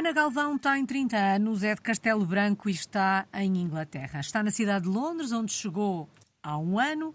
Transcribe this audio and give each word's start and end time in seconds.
Ana 0.00 0.12
Galvão 0.12 0.56
tem 0.56 0.86
30 0.86 1.14
anos, 1.14 1.62
é 1.62 1.74
de 1.74 1.82
Castelo 1.82 2.24
Branco 2.24 2.70
e 2.70 2.72
está 2.72 3.26
em 3.34 3.58
Inglaterra. 3.58 4.20
Está 4.20 4.42
na 4.42 4.50
cidade 4.50 4.84
de 4.84 4.90
Londres, 4.90 5.30
onde 5.30 5.52
chegou 5.52 6.08
há 6.42 6.56
um 6.56 6.78
ano, 6.78 7.14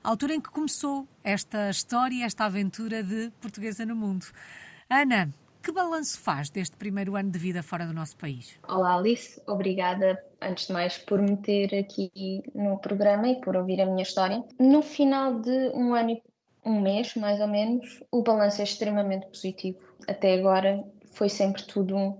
altura 0.00 0.36
em 0.36 0.40
que 0.40 0.48
começou 0.48 1.08
esta 1.24 1.68
história, 1.68 2.24
esta 2.24 2.44
aventura 2.44 3.02
de 3.02 3.32
portuguesa 3.40 3.84
no 3.84 3.96
mundo. 3.96 4.26
Ana, 4.88 5.28
que 5.60 5.72
balanço 5.72 6.20
faz 6.20 6.50
deste 6.50 6.76
primeiro 6.76 7.16
ano 7.16 7.32
de 7.32 7.38
vida 7.40 7.64
fora 7.64 7.84
do 7.84 7.92
nosso 7.92 8.16
país? 8.16 8.56
Olá, 8.68 8.94
Alice. 8.94 9.42
Obrigada, 9.48 10.16
antes 10.40 10.68
de 10.68 10.72
mais, 10.72 10.98
por 10.98 11.20
me 11.20 11.36
ter 11.36 11.76
aqui 11.76 12.12
no 12.54 12.78
programa 12.78 13.26
e 13.26 13.40
por 13.40 13.56
ouvir 13.56 13.80
a 13.80 13.86
minha 13.86 14.04
história. 14.04 14.40
No 14.56 14.82
final 14.82 15.40
de 15.40 15.72
um 15.74 15.96
ano 15.96 16.10
e 16.10 16.22
um 16.64 16.80
mês, 16.80 17.12
mais 17.16 17.40
ou 17.40 17.48
menos, 17.48 18.00
o 18.08 18.22
balanço 18.22 18.60
é 18.60 18.64
extremamente 18.64 19.26
positivo. 19.26 19.80
Até 20.06 20.34
agora 20.34 20.84
foi 21.10 21.28
sempre 21.28 21.62
tudo 21.64 22.18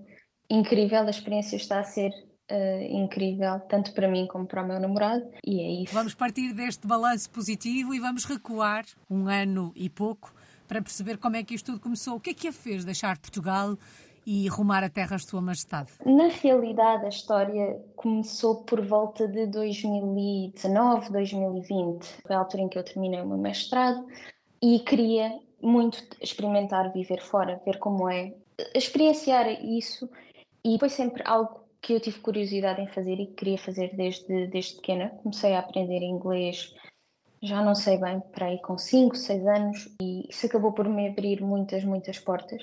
incrível, 0.49 1.01
a 1.01 1.09
experiência 1.09 1.55
está 1.55 1.79
a 1.79 1.83
ser 1.83 2.09
uh, 2.09 2.83
incrível, 2.83 3.59
tanto 3.61 3.93
para 3.93 4.07
mim 4.07 4.27
como 4.27 4.45
para 4.45 4.63
o 4.63 4.67
meu 4.67 4.79
namorado, 4.79 5.25
e 5.45 5.61
é 5.61 5.83
isso. 5.83 5.93
Vamos 5.93 6.13
partir 6.13 6.53
deste 6.53 6.85
balanço 6.85 7.29
positivo 7.29 7.93
e 7.93 7.99
vamos 7.99 8.25
recuar 8.25 8.85
um 9.09 9.27
ano 9.27 9.71
e 9.75 9.89
pouco 9.89 10.33
para 10.67 10.81
perceber 10.81 11.17
como 11.17 11.35
é 11.35 11.43
que 11.43 11.53
isto 11.53 11.65
tudo 11.67 11.79
começou. 11.79 12.15
O 12.15 12.19
que 12.19 12.29
é 12.29 12.33
que 12.33 12.47
a 12.47 12.53
fez 12.53 12.85
deixar 12.85 13.17
Portugal 13.17 13.77
e 14.25 14.47
rumar 14.47 14.83
a 14.83 14.89
terras 14.89 15.21
de 15.21 15.27
Sua 15.27 15.41
Majestade? 15.41 15.89
Na 16.05 16.27
realidade, 16.27 17.05
a 17.05 17.09
história 17.09 17.79
começou 17.95 18.63
por 18.63 18.85
volta 18.85 19.27
de 19.27 19.47
2019, 19.47 21.11
2020. 21.11 22.05
Foi 22.25 22.35
a 22.35 22.39
altura 22.39 22.63
em 22.63 22.69
que 22.69 22.77
eu 22.77 22.83
terminei 22.83 23.21
o 23.21 23.27
meu 23.27 23.37
mestrado 23.37 24.05
e 24.61 24.79
queria 24.79 25.39
muito 25.61 26.03
experimentar 26.21 26.91
viver 26.91 27.21
fora, 27.21 27.61
ver 27.65 27.77
como 27.77 28.09
é, 28.09 28.33
experienciar 28.73 29.47
isso. 29.63 30.09
E 30.63 30.77
foi 30.79 30.89
sempre 30.89 31.23
algo 31.25 31.61
que 31.81 31.93
eu 31.93 31.99
tive 31.99 32.19
curiosidade 32.19 32.81
em 32.81 32.87
fazer 32.87 33.13
e 33.13 33.27
que 33.27 33.33
queria 33.33 33.57
fazer 33.57 33.95
desde, 33.95 34.47
desde 34.47 34.75
pequena. 34.75 35.09
Comecei 35.21 35.53
a 35.53 35.59
aprender 35.59 36.01
inglês, 36.03 36.73
já 37.41 37.63
não 37.63 37.73
sei 37.73 37.97
bem, 37.97 38.19
para 38.31 38.47
aí 38.47 38.61
com 38.61 38.77
5, 38.77 39.15
6 39.15 39.47
anos, 39.47 39.95
e 40.01 40.29
isso 40.29 40.45
acabou 40.45 40.73
por 40.73 40.87
me 40.87 41.09
abrir 41.09 41.41
muitas, 41.41 41.83
muitas 41.83 42.19
portas. 42.19 42.61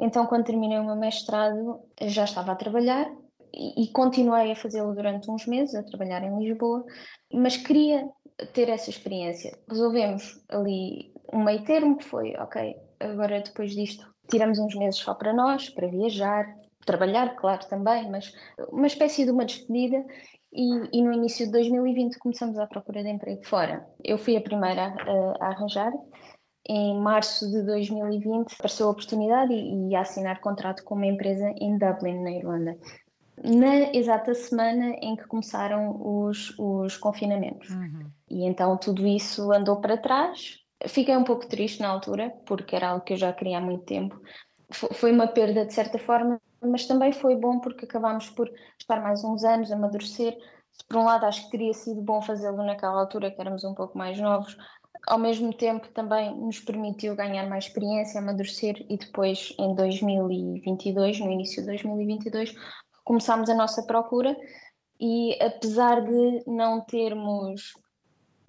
Então, 0.00 0.26
quando 0.26 0.46
terminei 0.46 0.78
o 0.78 0.84
meu 0.84 0.96
mestrado, 0.96 1.80
já 2.02 2.24
estava 2.24 2.52
a 2.52 2.56
trabalhar 2.56 3.10
e, 3.52 3.84
e 3.84 3.92
continuei 3.92 4.50
a 4.50 4.56
fazê-lo 4.56 4.94
durante 4.94 5.30
uns 5.30 5.46
meses, 5.46 5.74
a 5.74 5.82
trabalhar 5.82 6.22
em 6.22 6.38
Lisboa, 6.38 6.84
mas 7.32 7.56
queria 7.56 8.08
ter 8.54 8.68
essa 8.68 8.88
experiência. 8.88 9.58
Resolvemos 9.68 10.42
ali 10.48 11.12
um 11.32 11.42
meio 11.42 11.64
termo 11.64 11.98
que 11.98 12.04
foi, 12.04 12.34
ok, 12.36 12.76
agora 13.00 13.42
depois 13.42 13.72
disto 13.72 14.08
tiramos 14.28 14.58
uns 14.58 14.74
meses 14.74 15.00
só 15.00 15.14
para 15.14 15.32
nós, 15.32 15.68
para 15.70 15.88
viajar, 15.88 16.54
trabalhar, 16.84 17.36
claro, 17.36 17.66
também, 17.68 18.10
mas 18.10 18.32
uma 18.70 18.86
espécie 18.86 19.24
de 19.24 19.30
uma 19.30 19.44
despedida 19.44 20.04
e, 20.52 20.98
e, 20.98 21.02
no 21.02 21.12
início 21.12 21.44
de 21.46 21.52
2020 21.52 22.18
começamos 22.18 22.58
a 22.58 22.66
procura 22.66 23.02
de 23.02 23.10
emprego 23.10 23.46
fora. 23.46 23.86
Eu 24.02 24.16
fui 24.16 24.36
a 24.36 24.40
primeira 24.40 24.86
a, 24.86 25.44
a 25.44 25.48
arranjar. 25.48 25.92
Em 26.66 26.98
março 26.98 27.50
de 27.50 27.62
2020 27.62 28.54
apareceu 28.54 28.88
a 28.88 28.90
oportunidade 28.90 29.52
e, 29.52 29.90
e 29.90 29.94
a 29.94 30.00
assinar 30.00 30.40
contrato 30.40 30.84
com 30.84 30.94
uma 30.94 31.06
empresa 31.06 31.52
em 31.60 31.78
Dublin, 31.78 32.22
na 32.22 32.30
Irlanda. 32.30 32.78
Na 33.42 33.94
exata 33.94 34.34
semana 34.34 34.96
em 35.00 35.16
que 35.16 35.26
começaram 35.26 35.96
os, 36.00 36.54
os 36.58 36.96
confinamentos. 36.96 37.70
Uhum. 37.70 38.10
E 38.28 38.44
então 38.44 38.76
tudo 38.76 39.06
isso 39.06 39.52
andou 39.52 39.80
para 39.80 39.96
trás. 39.96 40.58
Fiquei 40.86 41.16
um 41.16 41.24
pouco 41.24 41.48
triste 41.48 41.80
na 41.80 41.88
altura, 41.88 42.30
porque 42.46 42.76
era 42.76 42.90
algo 42.90 43.04
que 43.04 43.14
eu 43.14 43.16
já 43.16 43.32
queria 43.32 43.58
há 43.58 43.60
muito 43.60 43.84
tempo. 43.84 44.20
Foi 44.70 45.10
uma 45.12 45.26
perda 45.26 45.64
de 45.64 45.74
certa 45.74 45.98
forma, 45.98 46.40
mas 46.62 46.86
também 46.86 47.12
foi 47.12 47.34
bom 47.34 47.58
porque 47.58 47.84
acabámos 47.84 48.30
por 48.30 48.50
estar 48.78 49.00
mais 49.00 49.24
uns 49.24 49.42
anos, 49.44 49.72
a 49.72 49.74
amadurecer. 49.74 50.36
Por 50.88 50.98
um 50.98 51.04
lado, 51.04 51.26
acho 51.26 51.44
que 51.44 51.50
teria 51.50 51.72
sido 51.72 52.00
bom 52.00 52.22
fazê-lo 52.22 52.62
naquela 52.64 53.00
altura, 53.00 53.30
que 53.30 53.40
éramos 53.40 53.64
um 53.64 53.74
pouco 53.74 53.98
mais 53.98 54.18
novos. 54.20 54.56
Ao 55.06 55.18
mesmo 55.18 55.52
tempo, 55.52 55.88
também 55.88 56.36
nos 56.36 56.60
permitiu 56.60 57.16
ganhar 57.16 57.48
mais 57.48 57.64
experiência, 57.64 58.20
amadurecer 58.20 58.84
e 58.88 58.96
depois, 58.96 59.54
em 59.58 59.74
2022, 59.74 61.20
no 61.20 61.30
início 61.30 61.62
de 61.62 61.68
2022, 61.68 62.54
começámos 63.04 63.48
a 63.48 63.54
nossa 63.54 63.82
procura 63.84 64.36
e 65.00 65.36
apesar 65.42 66.02
de 66.02 66.44
não 66.46 66.80
termos 66.82 67.72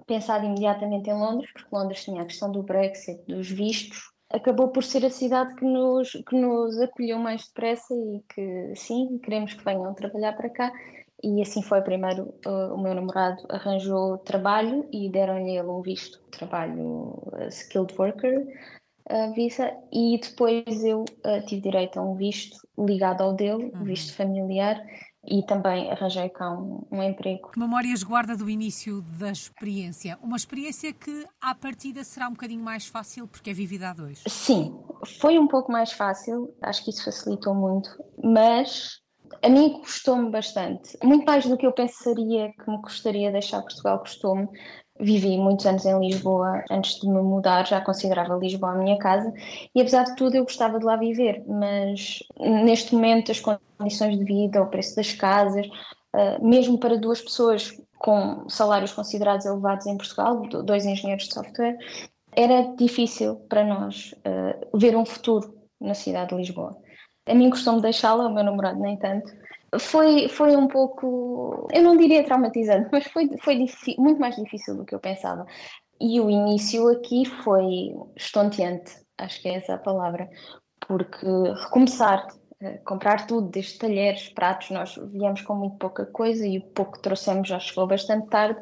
pensado 0.10 0.44
imediatamente 0.44 1.08
em 1.08 1.14
Londres, 1.14 1.52
porque 1.54 1.70
Londres 1.72 2.04
tinha 2.04 2.24
a 2.24 2.26
questão 2.26 2.52
do 2.52 2.64
Brexit, 2.64 3.22
dos 3.28 3.48
vistos, 3.48 4.12
acabou 4.32 4.70
por 4.70 4.84
ser 4.84 5.06
a 5.06 5.10
cidade 5.12 5.56
que 5.56 5.64
nos, 5.64 6.12
que 6.28 6.36
nos 6.36 6.80
acolheu 6.80 7.20
mais 7.20 7.48
depressa 7.48 7.94
e 7.94 8.24
que 8.34 8.74
sim, 8.76 9.20
queremos 9.20 9.54
que 9.54 9.64
venham 9.64 9.94
trabalhar 9.94 10.34
para 10.34 10.50
cá. 10.50 10.74
E 11.22 11.42
assim 11.42 11.62
foi. 11.62 11.82
Primeiro, 11.82 12.34
uh, 12.46 12.74
o 12.74 12.82
meu 12.82 12.96
namorado 12.96 13.44
arranjou 13.50 14.18
trabalho 14.20 14.88
e 14.92 15.10
deram-lhe 15.10 15.58
ele 15.58 15.68
um 15.68 15.82
visto, 15.82 16.20
trabalho 16.32 17.22
uh, 17.34 17.48
skilled 17.50 17.94
worker 18.00 18.48
uh, 19.12 19.34
visa, 19.34 19.72
e 19.92 20.18
depois 20.18 20.84
eu 20.84 21.06
tive 21.46 21.62
direito 21.62 22.00
a 22.00 22.02
um 22.02 22.16
visto 22.16 22.58
ligado 22.78 23.22
ao 23.22 23.34
dele, 23.34 23.72
uhum. 23.76 23.84
visto 23.84 24.16
familiar, 24.16 24.82
e 25.26 25.44
também 25.44 25.92
arranjei 25.92 26.30
cá 26.30 26.52
um, 26.52 26.86
um, 26.92 27.04
emprego. 27.04 27.52
Memórias 27.58 28.04
guarda 28.04 28.36
do 28.36 28.50
início 28.50 29.02
da 29.18 29.32
experiência? 29.32 30.18
Uma 30.22 30.38
experiência 30.38 30.94
que, 30.94 31.26
à 31.42 31.54
partida, 31.54 32.04
será 32.04 32.28
um 32.28 32.32
bocadinho 32.32 32.64
mais 32.64 32.88
fácil 32.88 33.28
porque 33.28 33.50
é 33.50 33.54
vivida 33.54 33.90
a 33.90 33.94
dois. 33.94 34.24
Sim, 34.28 34.78
foi 35.20 35.38
um 35.38 35.48
pouco 35.48 35.72
mais 35.72 35.92
fácil, 35.92 36.54
acho 36.62 36.84
que 36.84 36.90
isso 36.92 37.04
facilitou 37.04 37.54
muito, 37.54 37.90
mas 38.24 39.00
a 39.44 39.50
mim 39.50 39.80
custou-me 39.82 40.32
bastante. 40.32 40.98
Muito 41.04 41.26
mais 41.26 41.46
do 41.46 41.58
que 41.58 41.66
eu 41.66 41.72
pensaria 41.72 42.52
que 42.54 42.70
me 42.70 42.82
custaria 42.82 43.32
deixar 43.32 43.62
Portugal, 43.62 44.00
custou-me. 44.00 44.48
Vivi 45.00 45.38
muitos 45.38 45.66
anos 45.66 45.86
em 45.86 45.98
Lisboa 46.00 46.64
antes 46.70 47.00
de 47.00 47.08
me 47.08 47.22
mudar, 47.22 47.66
já 47.66 47.80
considerava 47.80 48.36
Lisboa 48.36 48.74
a 48.74 48.76
minha 48.76 48.98
casa 48.98 49.34
e 49.74 49.80
apesar 49.80 50.04
de 50.04 50.16
tudo 50.16 50.36
eu 50.36 50.44
gostava 50.44 50.78
de 50.78 50.86
lá 50.86 50.98
viver, 50.98 51.44
mas 51.48 52.20
neste 52.40 52.94
momento 52.94 53.32
as 53.32 53.40
condições 53.40 54.18
de 54.18 54.26
vida, 54.26 54.62
o 54.62 54.68
preço 54.68 54.96
das 54.98 55.14
casas, 55.14 55.66
uh, 55.68 56.46
mesmo 56.46 56.78
para 56.78 56.98
duas 56.98 57.22
pessoas 57.22 57.80
com 57.98 58.48
salários 58.50 58.92
considerados 58.92 59.46
elevados 59.46 59.86
em 59.86 59.96
Portugal, 59.96 60.42
dois 60.64 60.86
engenheiros 60.86 61.28
de 61.28 61.34
software, 61.34 61.78
era 62.34 62.74
difícil 62.76 63.36
para 63.48 63.64
nós 63.64 64.14
uh, 64.20 64.78
ver 64.78 64.96
um 64.96 65.06
futuro 65.06 65.54
na 65.80 65.94
cidade 65.94 66.30
de 66.30 66.36
Lisboa. 66.36 66.78
A 67.26 67.34
mim 67.34 67.50
custou-me 67.50 67.82
deixá-la, 67.82 68.28
o 68.28 68.34
meu 68.34 68.44
namorado 68.44 68.80
nem 68.80 68.98
tanto, 68.98 69.32
foi, 69.78 70.30
foi 70.30 70.56
um 70.56 70.68
pouco, 70.68 71.68
eu 71.72 71.84
não 71.84 71.98
diria 71.98 72.24
traumatizante, 72.24 72.90
mas 72.92 73.06
foi, 73.08 73.30
foi 73.42 73.66
muito 73.98 74.20
mais 74.20 74.36
difícil 74.36 74.76
do 74.76 74.86
que 74.86 74.96
eu 74.96 75.00
pensava. 75.00 75.46
E 76.02 76.20
o 76.22 76.30
início 76.30 76.88
aqui 76.88 77.26
foi 77.26 77.94
estonteante, 78.16 78.96
acho 79.18 79.42
que 79.42 79.50
é 79.50 79.56
essa 79.56 79.76
a 79.76 79.78
palavra, 79.78 80.30
porque 80.88 81.26
recomeçar, 81.64 82.26
eh, 82.62 82.78
comprar 82.86 83.28
tudo, 83.28 83.50
desde 83.50 83.78
talheres, 83.78 84.30
pratos, 84.30 84.70
nós 84.70 84.96
viemos 85.12 85.42
com 85.42 85.56
muito 85.56 85.78
pouca 85.78 86.06
coisa 86.06 86.48
e 86.48 86.58
o 86.58 86.68
pouco 86.68 86.94
que 86.94 87.02
trouxemos 87.02 87.50
já 87.50 87.60
chegou 87.60 87.86
bastante 87.86 88.28
tarde 88.30 88.62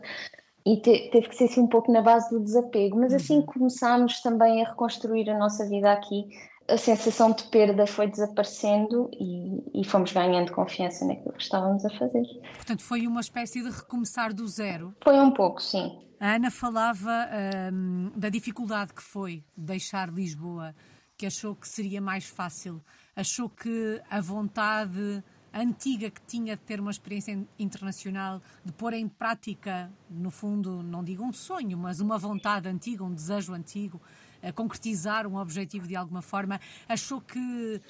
e 0.65 0.81
te, 0.81 1.09
teve 1.11 1.29
que 1.29 1.35
ser 1.35 1.45
assim 1.45 1.61
um 1.61 1.67
pouco 1.67 1.91
na 1.91 2.01
base 2.01 2.29
do 2.29 2.41
desapego. 2.41 2.99
Mas 2.99 3.13
assim 3.13 3.37
uhum. 3.37 3.45
começámos 3.45 4.19
também 4.21 4.65
a 4.65 4.69
reconstruir 4.69 5.29
a 5.29 5.37
nossa 5.37 5.65
vida 5.69 5.91
aqui, 5.91 6.27
a 6.67 6.77
sensação 6.77 7.31
de 7.31 7.43
perda 7.45 7.87
foi 7.87 8.07
desaparecendo 8.07 9.09
e, 9.13 9.81
e, 9.81 9.85
fomos 9.85 10.11
ganhando 10.11 10.51
confiança 10.51 11.05
naquilo 11.05 11.33
que 11.33 11.41
estávamos 11.41 11.85
a 11.85 11.89
fazer. 11.91 12.23
Portanto, 12.55 12.83
foi 12.83 13.07
uma 13.07 13.21
espécie 13.21 13.61
de 13.61 13.69
recomeçar 13.69 14.33
do 14.33 14.47
zero? 14.47 14.93
Foi 15.03 15.17
um 15.19 15.31
pouco, 15.31 15.61
sim. 15.61 15.97
A 16.19 16.35
Ana 16.35 16.51
falava 16.51 17.29
hum, 17.71 18.11
da 18.15 18.29
dificuldade 18.29 18.93
que 18.93 19.03
foi 19.03 19.43
deixar 19.55 20.09
Lisboa, 20.09 20.75
que 21.15 21.25
achou 21.25 21.55
que 21.55 21.67
seria 21.67 22.01
mais 22.01 22.25
fácil, 22.25 22.81
achou 23.15 23.49
que 23.49 24.01
a 24.09 24.19
vontade 24.19 25.23
antiga 25.53 26.09
que 26.09 26.21
tinha 26.21 26.55
de 26.55 26.61
ter 26.61 26.79
uma 26.79 26.91
experiência 26.91 27.47
internacional, 27.57 28.41
de 28.63 28.71
pôr 28.71 28.93
em 28.93 29.07
prática, 29.07 29.91
no 30.09 30.29
fundo, 30.29 30.83
não 30.83 31.03
digo 31.03 31.23
um 31.23 31.33
sonho, 31.33 31.77
mas 31.77 31.99
uma 31.99 32.17
vontade 32.17 32.67
antiga, 32.67 33.03
um 33.03 33.13
desejo 33.13 33.53
antigo, 33.53 34.01
a 34.41 34.51
concretizar 34.51 35.25
um 35.27 35.37
objetivo 35.37 35.87
de 35.87 35.95
alguma 35.95 36.21
forma, 36.21 36.59
achou 36.87 37.21
que 37.21 37.81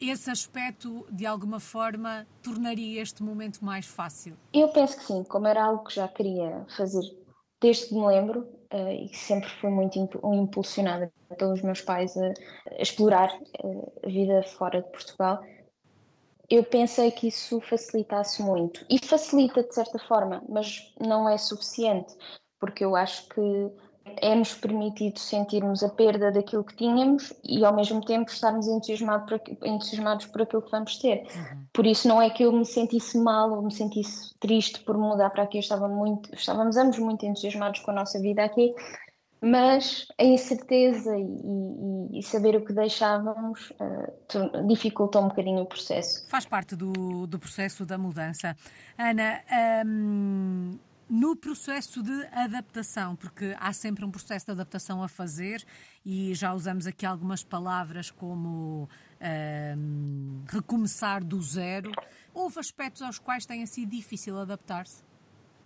esse 0.00 0.30
aspecto, 0.30 1.06
de 1.10 1.26
alguma 1.26 1.60
forma, 1.60 2.26
tornaria 2.42 3.02
este 3.02 3.22
momento 3.22 3.62
mais 3.64 3.86
fácil? 3.86 4.34
Eu 4.52 4.68
penso 4.68 4.96
que 4.96 5.04
sim, 5.04 5.22
como 5.24 5.46
era 5.46 5.62
algo 5.62 5.84
que 5.84 5.94
já 5.94 6.08
queria 6.08 6.64
fazer 6.76 7.02
desde 7.60 7.88
que 7.88 7.94
me 7.94 8.06
lembro 8.06 8.48
uh, 8.72 8.88
e 8.88 9.08
que 9.08 9.18
sempre 9.18 9.50
fui 9.60 9.70
muito 9.70 9.98
impulsionada 9.98 11.12
pelos 11.38 11.60
meus 11.60 11.82
pais 11.82 12.16
a, 12.16 12.28
a 12.28 12.80
explorar 12.82 13.30
uh, 13.62 13.92
a 14.02 14.08
vida 14.08 14.42
fora 14.42 14.80
de 14.80 14.90
Portugal, 14.90 15.40
eu 16.48 16.64
pensei 16.64 17.10
que 17.12 17.28
isso 17.28 17.60
facilitasse 17.60 18.42
muito. 18.42 18.84
E 18.90 18.98
facilita 18.98 19.62
de 19.62 19.72
certa 19.72 19.98
forma, 20.00 20.42
mas 20.48 20.92
não 20.98 21.28
é 21.28 21.38
suficiente, 21.38 22.16
porque 22.58 22.84
eu 22.84 22.96
acho 22.96 23.28
que 23.28 23.70
é-nos 24.20 24.54
permitido 24.54 25.18
sentirmos 25.18 25.82
a 25.82 25.88
perda 25.88 26.30
daquilo 26.30 26.64
que 26.64 26.76
tínhamos 26.76 27.32
e 27.44 27.64
ao 27.64 27.74
mesmo 27.74 28.04
tempo 28.04 28.30
estarmos 28.30 28.66
entusiasmado 28.66 29.26
por, 29.26 29.40
entusiasmados 29.66 30.26
por 30.26 30.42
aquilo 30.42 30.62
que 30.62 30.70
vamos 30.70 30.98
ter. 30.98 31.26
Uhum. 31.34 31.64
Por 31.72 31.86
isso 31.86 32.08
não 32.08 32.20
é 32.20 32.30
que 32.30 32.42
eu 32.42 32.52
me 32.52 32.64
sentisse 32.64 33.18
mal 33.18 33.50
ou 33.52 33.62
me 33.62 33.72
sentisse 33.72 34.34
triste 34.38 34.80
por 34.80 34.96
mudar 34.96 35.30
para 35.30 35.44
aqui, 35.44 35.58
eu 35.58 35.60
estava 35.60 35.88
muito, 35.88 36.34
estávamos 36.34 36.76
ambos 36.76 36.98
muito 36.98 37.24
entusiasmados 37.24 37.80
com 37.80 37.90
a 37.90 37.94
nossa 37.94 38.20
vida 38.20 38.44
aqui, 38.44 38.74
mas 39.40 40.06
a 40.18 40.24
incerteza 40.24 41.16
e, 41.16 41.22
e, 41.22 42.18
e 42.18 42.22
saber 42.22 42.56
o 42.56 42.64
que 42.64 42.74
deixávamos 42.74 43.70
uh, 43.70 44.66
dificultou 44.66 45.22
um 45.22 45.28
bocadinho 45.28 45.62
o 45.62 45.66
processo. 45.66 46.26
Faz 46.28 46.44
parte 46.44 46.76
do, 46.76 47.26
do 47.26 47.38
processo 47.38 47.86
da 47.86 47.96
mudança. 47.96 48.54
Ana, 48.98 49.40
um 49.86 50.78
no 51.10 51.34
processo 51.34 52.02
de 52.02 52.24
adaptação, 52.30 53.16
porque 53.16 53.56
há 53.58 53.72
sempre 53.72 54.04
um 54.04 54.10
processo 54.10 54.46
de 54.46 54.52
adaptação 54.52 55.02
a 55.02 55.08
fazer 55.08 55.64
e 56.06 56.32
já 56.34 56.54
usamos 56.54 56.86
aqui 56.86 57.04
algumas 57.04 57.42
palavras 57.42 58.12
como 58.12 58.88
um, 59.76 60.42
recomeçar 60.46 61.24
do 61.24 61.42
zero. 61.42 61.90
Houve 62.32 62.60
aspectos 62.60 63.02
aos 63.02 63.18
quais 63.18 63.44
tenha 63.44 63.66
sido 63.66 63.90
difícil 63.90 64.38
adaptar-se? 64.38 65.02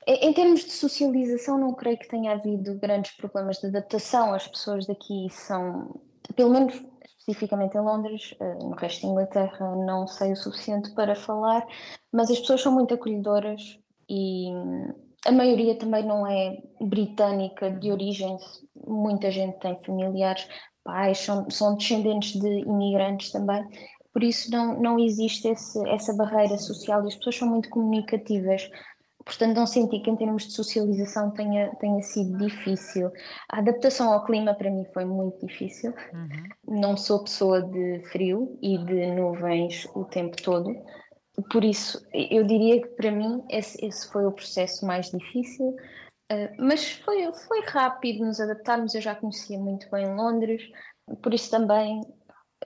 Em 0.06 0.32
termos 0.32 0.64
de 0.64 0.72
socialização, 0.72 1.58
não 1.58 1.74
creio 1.74 1.98
que 1.98 2.08
tenha 2.08 2.32
havido 2.32 2.74
grandes 2.78 3.12
problemas 3.12 3.58
de 3.58 3.66
adaptação. 3.66 4.34
As 4.34 4.48
pessoas 4.48 4.86
daqui 4.86 5.28
são, 5.30 6.00
pelo 6.34 6.50
menos 6.50 6.82
especificamente 7.18 7.76
em 7.76 7.80
Londres, 7.80 8.34
eh, 8.38 8.54
no 8.54 8.72
resto 8.72 9.02
da 9.02 9.08
Inglaterra 9.12 9.76
não 9.76 10.06
sei 10.06 10.32
o 10.32 10.36
suficiente 10.36 10.90
para 10.94 11.14
falar, 11.14 11.66
mas 12.12 12.30
as 12.30 12.38
pessoas 12.38 12.60
são 12.60 12.72
muito 12.72 12.92
acolhedoras 12.92 13.78
e 14.08 14.50
a 15.26 15.32
maioria 15.32 15.74
também 15.76 16.04
não 16.04 16.26
é 16.26 16.58
britânica 16.80 17.70
de 17.70 17.90
origem, 17.90 18.36
muita 18.86 19.30
gente 19.30 19.58
tem 19.58 19.78
familiares, 19.84 20.46
pais, 20.82 21.18
são, 21.18 21.48
são 21.50 21.76
descendentes 21.76 22.38
de 22.38 22.60
imigrantes 22.60 23.30
também, 23.30 23.66
por 24.14 24.22
isso 24.22 24.48
não, 24.50 24.80
não 24.80 24.98
existe 24.98 25.48
esse, 25.48 25.88
essa 25.88 26.14
barreira 26.14 26.56
social 26.56 27.02
e 27.02 27.08
as 27.08 27.16
pessoas 27.16 27.36
são 27.36 27.48
muito 27.48 27.68
comunicativas. 27.68 28.70
Portanto, 29.24 29.56
não 29.56 29.66
senti 29.66 29.98
que 29.98 30.10
em 30.10 30.16
termos 30.16 30.46
de 30.46 30.52
socialização 30.52 31.30
tenha, 31.32 31.74
tenha 31.80 32.00
sido 32.02 32.36
difícil. 32.38 33.10
A 33.50 33.58
adaptação 33.58 34.12
ao 34.12 34.24
clima 34.24 34.54
para 34.54 34.70
mim 34.70 34.84
foi 34.92 35.04
muito 35.04 35.44
difícil. 35.44 35.92
Uhum. 36.12 36.80
Não 36.80 36.96
sou 36.96 37.24
pessoa 37.24 37.60
de 37.62 38.02
frio 38.12 38.56
e 38.62 38.78
de 38.78 39.10
nuvens 39.12 39.88
o 39.96 40.04
tempo 40.04 40.40
todo. 40.40 40.70
Por 41.50 41.64
isso, 41.64 42.00
eu 42.12 42.44
diria 42.44 42.80
que 42.80 42.88
para 42.88 43.10
mim 43.10 43.42
esse, 43.50 43.84
esse 43.84 44.08
foi 44.08 44.24
o 44.24 44.32
processo 44.32 44.86
mais 44.86 45.10
difícil, 45.10 45.66
uh, 46.32 46.54
mas 46.58 46.92
foi, 46.92 47.32
foi 47.32 47.62
rápido 47.62 48.24
nos 48.24 48.40
adaptarmos. 48.40 48.94
Eu 48.94 49.00
já 49.00 49.14
conhecia 49.14 49.58
muito 49.58 49.90
bem 49.90 50.14
Londres, 50.14 50.62
por 51.22 51.34
isso 51.34 51.50
também 51.50 52.00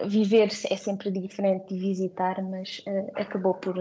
viver 0.07 0.49
é 0.71 0.77
sempre 0.77 1.11
diferente 1.11 1.75
de 1.75 1.81
visitar, 1.81 2.43
mas 2.43 2.83
uh, 2.87 3.11
acabou 3.15 3.55
por 3.55 3.75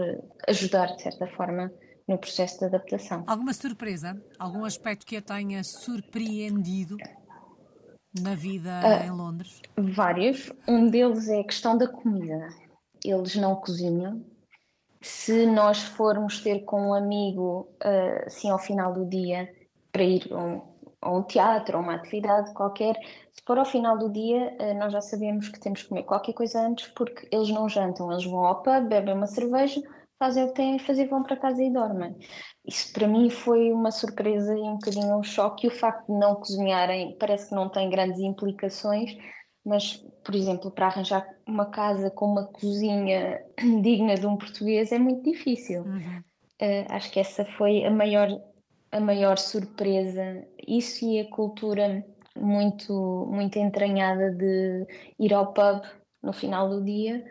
ajudar 0.48 0.96
de 0.96 1.02
certa 1.02 1.26
forma 1.28 1.70
no 2.08 2.18
processo 2.18 2.58
de 2.60 2.64
adaptação. 2.64 3.22
Alguma 3.26 3.52
surpresa? 3.52 4.20
Algum 4.38 4.64
aspecto 4.64 5.04
que 5.04 5.16
a 5.16 5.22
tenha 5.22 5.62
surpreendido 5.62 6.96
na 8.18 8.34
vida 8.34 8.80
uh, 8.82 9.06
em 9.06 9.10
Londres? 9.10 9.60
Vários. 9.76 10.50
Um 10.66 10.88
deles 10.88 11.28
é 11.28 11.40
a 11.40 11.44
questão 11.44 11.76
da 11.76 11.86
comida. 11.86 12.48
Eles 13.04 13.36
não 13.36 13.54
cozinham, 13.54 14.24
se 15.00 15.46
nós 15.46 15.82
formos 15.82 16.40
ter 16.40 16.60
com 16.64 16.88
um 16.88 16.94
amigo, 16.94 17.68
uh, 17.84 18.26
assim, 18.26 18.50
ao 18.50 18.58
final 18.58 18.92
do 18.92 19.06
dia, 19.06 19.52
para 19.92 20.02
ir 20.02 20.26
a 20.32 20.36
um, 20.36 20.62
a 21.00 21.12
um 21.12 21.22
teatro, 21.22 21.76
a 21.76 21.80
uma 21.80 21.94
atividade 21.94 22.52
qualquer, 22.52 22.96
se 23.32 23.42
for 23.46 23.58
ao 23.58 23.64
final 23.64 23.96
do 23.96 24.10
dia, 24.10 24.56
uh, 24.60 24.78
nós 24.78 24.92
já 24.92 25.00
sabemos 25.00 25.48
que 25.48 25.60
temos 25.60 25.82
que 25.82 25.88
comer 25.88 26.02
qualquer 26.02 26.32
coisa 26.32 26.60
antes, 26.60 26.88
porque 26.88 27.28
eles 27.30 27.48
não 27.50 27.68
jantam, 27.68 28.10
eles 28.10 28.24
vão 28.24 28.44
ao 28.44 28.62
pub, 28.62 28.88
bebem 28.88 29.14
uma 29.14 29.26
cerveja, 29.26 29.80
fazem 30.18 30.44
o 30.44 30.48
que 30.48 30.54
têm 30.54 30.76
a 30.76 30.80
fazer, 30.80 31.06
vão 31.06 31.22
para 31.22 31.36
casa 31.36 31.62
e 31.62 31.72
dormem. 31.72 32.16
Isso 32.66 32.92
para 32.92 33.06
mim 33.06 33.30
foi 33.30 33.72
uma 33.72 33.92
surpresa 33.92 34.52
e 34.52 34.60
um 34.60 34.74
bocadinho 34.74 35.16
um 35.16 35.22
choque, 35.22 35.66
e 35.66 35.70
o 35.70 35.72
facto 35.72 36.06
de 36.12 36.18
não 36.18 36.34
cozinharem 36.34 37.16
parece 37.18 37.50
que 37.50 37.54
não 37.54 37.68
tem 37.68 37.88
grandes 37.88 38.20
implicações, 38.20 39.16
mas, 39.68 39.96
por 40.24 40.34
exemplo, 40.34 40.70
para 40.70 40.86
arranjar 40.86 41.28
uma 41.46 41.66
casa 41.66 42.10
com 42.10 42.26
uma 42.26 42.46
cozinha 42.46 43.44
digna 43.82 44.14
de 44.14 44.26
um 44.26 44.36
português 44.36 44.90
é 44.92 44.98
muito 44.98 45.30
difícil. 45.30 45.82
Uhum. 45.82 46.22
Uh, 46.60 46.86
acho 46.90 47.12
que 47.12 47.20
essa 47.20 47.44
foi 47.44 47.84
a 47.84 47.90
maior, 47.90 48.28
a 48.90 49.00
maior 49.00 49.38
surpresa. 49.38 50.44
Isso 50.66 51.04
e 51.04 51.20
a 51.20 51.30
cultura 51.30 52.04
muito, 52.36 53.28
muito 53.30 53.58
entranhada 53.58 54.30
de 54.32 54.86
ir 55.18 55.34
ao 55.34 55.52
pub 55.52 55.82
no 56.22 56.32
final 56.32 56.68
do 56.68 56.84
dia 56.84 57.24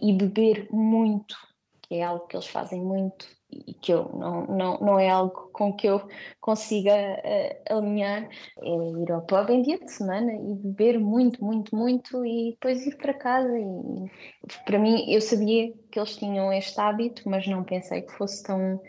e 0.00 0.12
beber 0.12 0.68
muito, 0.72 1.36
que 1.82 1.96
é 1.96 2.02
algo 2.02 2.26
que 2.26 2.36
eles 2.36 2.48
fazem 2.48 2.80
muito 2.80 3.26
e 3.52 3.74
que 3.74 3.92
eu 3.92 4.10
não, 4.14 4.46
não, 4.46 4.78
não 4.78 4.98
é 4.98 5.08
algo 5.08 5.50
com 5.52 5.72
que 5.72 5.86
eu 5.86 6.00
consiga 6.40 6.92
uh, 6.92 7.76
alinhar, 7.76 8.28
é 8.58 9.02
ir 9.02 9.12
ao 9.12 9.22
pub 9.22 9.50
em 9.50 9.62
dia 9.62 9.78
de 9.78 9.90
semana 9.90 10.32
e 10.32 10.54
beber 10.54 10.98
muito, 10.98 11.44
muito, 11.44 11.74
muito 11.76 12.24
e 12.24 12.52
depois 12.52 12.86
ir 12.86 12.96
para 12.96 13.14
casa. 13.14 13.52
E 13.58 14.64
para 14.64 14.78
mim, 14.78 15.04
eu 15.12 15.20
sabia 15.20 15.72
que 15.90 15.98
eles 15.98 16.16
tinham 16.16 16.52
este 16.52 16.80
hábito, 16.80 17.28
mas 17.28 17.46
não 17.46 17.62
pensei 17.62 18.02
que 18.02 18.12
fosse 18.12 18.42
tão, 18.42 18.80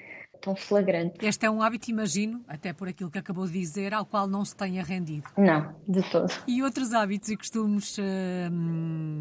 tão 0.42 0.56
flagrante. 0.56 1.26
Este 1.26 1.46
é 1.46 1.50
um 1.50 1.62
hábito, 1.62 1.92
imagino, 1.92 2.44
até 2.48 2.74
por 2.74 2.88
aquilo 2.88 3.12
que 3.12 3.20
acabou 3.20 3.46
de 3.46 3.54
dizer, 3.54 3.94
ao 3.94 4.06
qual 4.06 4.28
não 4.28 4.46
se 4.46 4.56
tenha 4.56 4.84
rendido. 4.84 5.28
Não, 5.38 5.76
de 5.88 6.02
todo. 6.10 6.32
E 6.48 6.64
outros 6.64 6.94
hábitos 6.94 7.30
e 7.30 7.38
costumes 7.38 7.98
uh, 7.98 8.02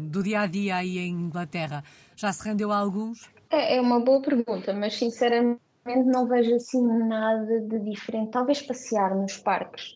do 0.09 0.23
dia 0.23 0.41
a 0.41 0.47
dia 0.47 0.77
aí 0.77 0.97
em 0.97 1.11
Inglaterra? 1.11 1.83
Já 2.15 2.31
se 2.31 2.43
rendeu 2.47 2.71
a 2.71 2.77
alguns? 2.77 3.29
É, 3.53 3.75
é 3.75 3.81
uma 3.81 3.99
boa 3.99 4.19
pergunta, 4.19 4.73
mas 4.73 4.95
sinceramente 4.95 5.61
não 5.85 6.27
vejo 6.27 6.55
assim 6.55 6.81
nada 6.81 7.61
de 7.61 7.79
diferente. 7.81 8.31
Talvez 8.31 8.63
passear 8.63 9.15
nos 9.15 9.37
parques 9.37 9.93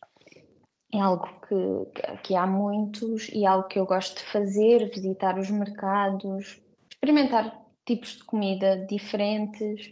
é 0.94 1.00
algo 1.00 1.28
que, 1.48 2.20
que 2.24 2.36
há 2.36 2.46
muitos 2.46 3.30
e 3.30 3.48
algo 3.48 3.68
que 3.68 3.80
eu 3.80 3.86
gosto 3.86 4.18
de 4.18 4.32
fazer, 4.32 4.90
visitar 4.92 5.40
os 5.40 5.50
mercados, 5.50 6.62
experimentar 6.92 7.60
tipos 7.84 8.18
de 8.18 8.24
comida 8.26 8.86
diferentes, 8.86 9.90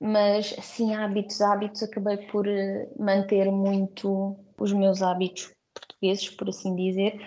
mas 0.00 0.52
assim, 0.58 0.92
hábitos, 0.92 1.40
hábitos, 1.40 1.84
acabei 1.84 2.16
por 2.26 2.48
eh, 2.48 2.88
manter 2.98 3.52
muito 3.52 4.36
os 4.58 4.72
meus 4.72 5.00
hábitos 5.00 5.52
portugueses, 5.72 6.28
por 6.30 6.48
assim 6.48 6.74
dizer, 6.74 7.20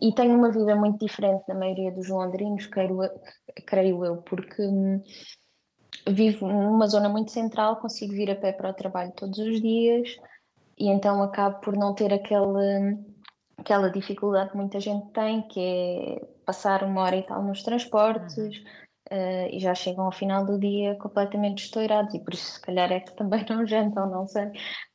e 0.00 0.12
tenho 0.14 0.36
uma 0.36 0.50
vida 0.50 0.76
muito 0.76 1.04
diferente 1.04 1.46
da 1.46 1.54
maioria 1.54 1.90
dos 1.90 2.08
londrinos, 2.08 2.66
creio, 2.66 2.98
creio 3.66 4.04
eu, 4.04 4.16
porque 4.18 4.62
hum, 4.62 5.02
vivo 6.08 6.46
numa 6.46 6.86
zona 6.86 7.08
muito 7.08 7.30
central, 7.30 7.76
consigo 7.76 8.12
vir 8.12 8.30
a 8.30 8.36
pé 8.36 8.52
para 8.52 8.70
o 8.70 8.74
trabalho 8.74 9.12
todos 9.12 9.38
os 9.38 9.60
dias 9.60 10.16
e 10.78 10.88
então 10.88 11.22
acabo 11.22 11.60
por 11.60 11.76
não 11.76 11.94
ter 11.94 12.12
aquela, 12.12 12.60
aquela 13.56 13.90
dificuldade 13.90 14.50
que 14.50 14.56
muita 14.56 14.78
gente 14.78 15.10
tem, 15.12 15.42
que 15.48 15.60
é 15.60 16.26
passar 16.44 16.84
uma 16.84 17.02
hora 17.02 17.16
e 17.16 17.22
tal 17.22 17.42
nos 17.42 17.62
transportes 17.62 18.58
uh, 19.10 19.48
e 19.50 19.58
já 19.58 19.74
chegam 19.74 20.04
ao 20.04 20.12
final 20.12 20.44
do 20.44 20.58
dia 20.58 20.94
completamente 20.96 21.64
estourados 21.64 22.14
e 22.14 22.20
por 22.20 22.34
isso 22.34 22.52
se 22.52 22.60
calhar 22.60 22.92
é 22.92 23.00
que 23.00 23.14
também 23.16 23.44
não 23.50 23.66
jantam, 23.66 24.08
não 24.08 24.26
sei. 24.26 24.50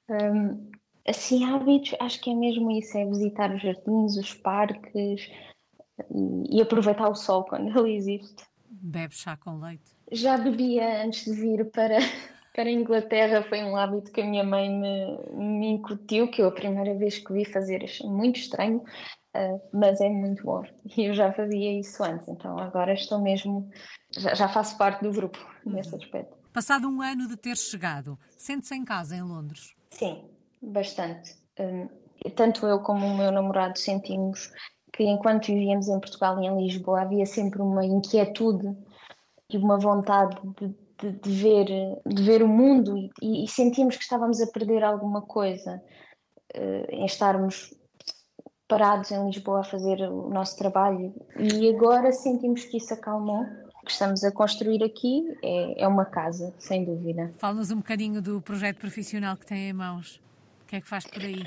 Um, 0.09 0.71
assim, 1.07 1.43
hábitos, 1.45 1.95
acho 2.00 2.22
que 2.22 2.31
é 2.31 2.36
mesmo 2.36 2.72
isso, 2.72 2.98
é 2.98 3.05
visitar 3.05 3.53
os 3.53 3.62
jardins, 3.62 4.17
os 4.17 4.33
parques 4.33 5.29
e, 6.12 6.57
e 6.57 6.62
aproveitar 6.62 7.10
o 7.10 7.15
sol 7.15 7.43
quando 7.43 7.77
ele 7.77 7.95
existe. 7.95 8.45
Bebe 8.69 9.13
chá 9.13 9.38
com 9.38 9.60
leite? 9.60 9.91
Já 10.12 10.38
bebia 10.38 11.03
antes 11.03 11.25
de 11.25 11.33
vir 11.33 11.69
para, 11.72 11.98
para 12.53 12.69
a 12.69 12.72
Inglaterra, 12.72 13.43
foi 13.43 13.63
um 13.63 13.75
hábito 13.75 14.12
que 14.12 14.22
a 14.22 14.25
minha 14.25 14.43
mãe 14.43 14.69
me, 14.69 15.17
me 15.33 15.67
incutiu, 15.67 16.29
que 16.29 16.41
eu 16.41 16.48
a 16.48 16.51
primeira 16.51 16.95
vez 16.98 17.19
que 17.19 17.33
vi 17.33 17.45
fazer 17.45 17.83
achei 17.83 18.10
muito 18.10 18.39
estranho, 18.39 18.77
uh, 19.36 19.62
mas 19.72 20.00
é 20.01 20.10
muito 20.10 20.43
bom. 20.43 20.63
E 20.98 21.05
eu 21.05 21.13
já 21.13 21.31
fazia 21.33 21.79
isso 21.79 22.03
antes, 22.03 22.27
então 22.27 22.57
agora 22.57 22.93
estou 22.93 23.22
mesmo, 23.22 23.69
já, 24.12 24.33
já 24.33 24.48
faço 24.48 24.77
parte 24.77 25.03
do 25.03 25.12
grupo 25.12 25.39
uhum. 25.65 25.74
nesse 25.74 25.95
aspecto. 25.95 26.38
Passado 26.53 26.88
um 26.88 27.01
ano 27.01 27.27
de 27.27 27.36
ter 27.36 27.57
chegado, 27.57 28.17
sente-se 28.38 28.75
em 28.75 28.86
casa 28.86 29.15
em 29.15 29.24
Londres? 29.24 29.74
Sim, 29.89 30.24
bastante. 30.63 31.36
Um, 31.60 31.88
tanto 32.36 32.65
eu 32.65 32.79
como 32.79 33.05
o 33.05 33.17
meu 33.17 33.32
namorado 33.32 33.77
sentimos 33.77 34.51
que 34.93 35.03
enquanto 35.03 35.48
vivíamos 35.48 35.88
em 35.88 36.00
Portugal 36.00 36.41
e 36.41 36.46
em 36.46 36.63
Lisboa 36.63 37.01
havia 37.01 37.25
sempre 37.25 37.62
uma 37.62 37.84
inquietude 37.84 38.75
e 39.50 39.58
uma 39.58 39.77
vontade 39.77 40.39
de, 40.60 40.75
de, 41.00 41.20
de 41.20 41.32
ver, 41.32 41.65
de 42.05 42.24
ver 42.24 42.43
o 42.43 42.48
mundo 42.48 42.96
e, 43.22 43.43
e, 43.43 43.48
sentíamos 43.48 43.98
que 43.98 44.03
estávamos 44.03 44.39
a 44.39 44.48
perder 44.48 44.84
alguma 44.84 45.22
coisa 45.24 45.82
uh, 46.55 46.86
em 46.89 47.05
estarmos 47.05 47.74
parados 48.67 49.12
em 49.12 49.25
Lisboa 49.25 49.62
a 49.62 49.63
fazer 49.63 50.01
o 50.10 50.29
nosso 50.29 50.58
trabalho 50.58 51.13
e 51.38 51.70
agora 51.75 52.12
sentimos 52.12 52.63
que 52.65 52.77
isso 52.77 52.93
acalmou 52.93 53.46
que 53.84 53.91
estamos 53.91 54.24
a 54.24 54.32
construir 54.32 54.82
aqui 54.84 55.25
é, 55.43 55.84
é 55.84 55.88
uma 55.88 56.05
casa, 56.05 56.53
sem 56.58 56.86
dúvida. 56.86 57.34
Fala-nos 57.38 57.70
um 57.70 57.77
bocadinho 57.77 58.22
do 58.22 58.41
projeto 58.41 58.77
profissional 58.77 59.36
que 59.36 59.46
tem 59.46 59.70
em 59.70 59.74
mãos 59.74 60.22
que 60.74 60.77
é 60.77 60.82
que 60.82 60.89
faz 60.89 61.06
por 61.06 61.22
aí? 61.22 61.44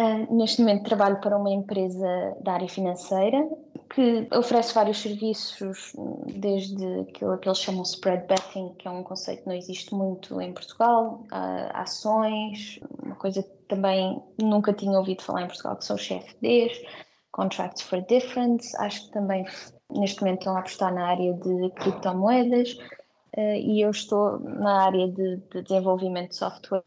Uh, 0.00 0.34
neste 0.34 0.62
momento 0.62 0.84
trabalho 0.84 1.20
para 1.20 1.36
uma 1.36 1.50
empresa 1.50 2.34
da 2.40 2.54
área 2.54 2.68
financeira 2.68 3.46
que 3.94 4.26
oferece 4.32 4.72
vários 4.72 5.02
serviços, 5.02 5.92
desde 6.26 7.00
aquilo 7.00 7.36
que 7.38 7.48
eles 7.48 7.58
chamam 7.58 7.82
spread 7.82 8.26
betting, 8.26 8.72
que 8.78 8.88
é 8.88 8.90
um 8.90 9.02
conceito 9.02 9.42
que 9.42 9.48
não 9.48 9.54
existe 9.54 9.94
muito 9.94 10.40
em 10.40 10.54
Portugal, 10.54 11.26
uh, 11.30 11.70
ações, 11.74 12.80
uma 13.04 13.16
coisa 13.16 13.42
que 13.42 13.50
também 13.68 14.22
nunca 14.40 14.72
tinha 14.72 14.96
ouvido 14.96 15.22
falar 15.22 15.42
em 15.42 15.48
Portugal, 15.48 15.76
que 15.76 15.84
são 15.84 15.96
os 15.96 16.06
CFDs, 16.06 16.80
Contracts 17.32 17.82
for 17.82 18.00
Difference, 18.02 18.74
acho 18.78 19.06
que 19.06 19.12
também 19.12 19.44
neste 19.90 20.22
momento 20.22 20.38
estão 20.38 20.56
a 20.56 20.60
apostar 20.60 20.94
na 20.94 21.06
área 21.08 21.34
de 21.34 21.70
criptomoedas 21.70 22.78
e 23.36 23.80
eu 23.80 23.90
estou 23.90 24.38
na 24.40 24.84
área 24.84 25.08
de, 25.08 25.36
de 25.52 25.62
desenvolvimento 25.62 26.30
de 26.30 26.36
software 26.36 26.82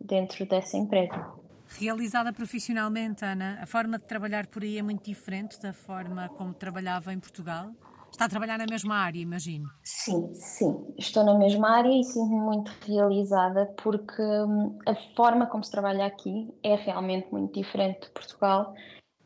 dentro 0.00 0.46
dessa 0.46 0.76
empresa. 0.76 1.32
Realizada 1.78 2.32
profissionalmente, 2.32 3.24
Ana, 3.24 3.58
a 3.62 3.66
forma 3.66 3.98
de 3.98 4.04
trabalhar 4.04 4.46
por 4.46 4.62
aí 4.62 4.78
é 4.78 4.82
muito 4.82 5.04
diferente 5.04 5.60
da 5.60 5.72
forma 5.72 6.28
como 6.36 6.52
trabalhava 6.52 7.12
em 7.12 7.18
Portugal? 7.18 7.70
Está 8.10 8.26
a 8.26 8.28
trabalhar 8.28 8.58
na 8.58 8.66
mesma 8.66 8.96
área, 8.96 9.18
imagino. 9.18 9.66
Sim, 9.82 10.34
sim. 10.34 10.94
Estou 10.98 11.24
na 11.24 11.34
mesma 11.34 11.78
área 11.78 11.88
e 11.88 12.04
sinto-me 12.04 12.40
muito 12.40 12.70
realizada 12.86 13.66
porque 13.82 14.22
hum, 14.22 14.78
a 14.86 14.94
forma 15.16 15.46
como 15.46 15.64
se 15.64 15.70
trabalha 15.70 16.04
aqui 16.04 16.52
é 16.62 16.74
realmente 16.74 17.32
muito 17.32 17.54
diferente 17.54 18.02
de 18.02 18.10
Portugal, 18.10 18.74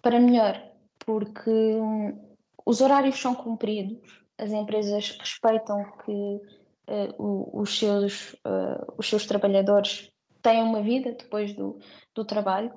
para 0.01 0.21
melhor, 0.21 0.63
porque 1.05 1.51
hum, 1.51 2.17
os 2.65 2.81
horários 2.81 3.21
são 3.21 3.35
cumpridos, 3.35 4.25
as 4.39 4.51
empresas 4.53 5.17
respeitam 5.19 5.85
que 6.05 6.13
uh, 6.13 7.61
os, 7.61 7.79
seus, 7.79 8.33
uh, 8.47 8.95
os 8.99 9.09
seus 9.09 9.27
trabalhadores 9.27 10.11
têm 10.43 10.63
uma 10.63 10.83
vida 10.83 11.13
depois 11.13 11.55
do, 11.55 11.79
do 12.15 12.25
trabalho. 12.25 12.73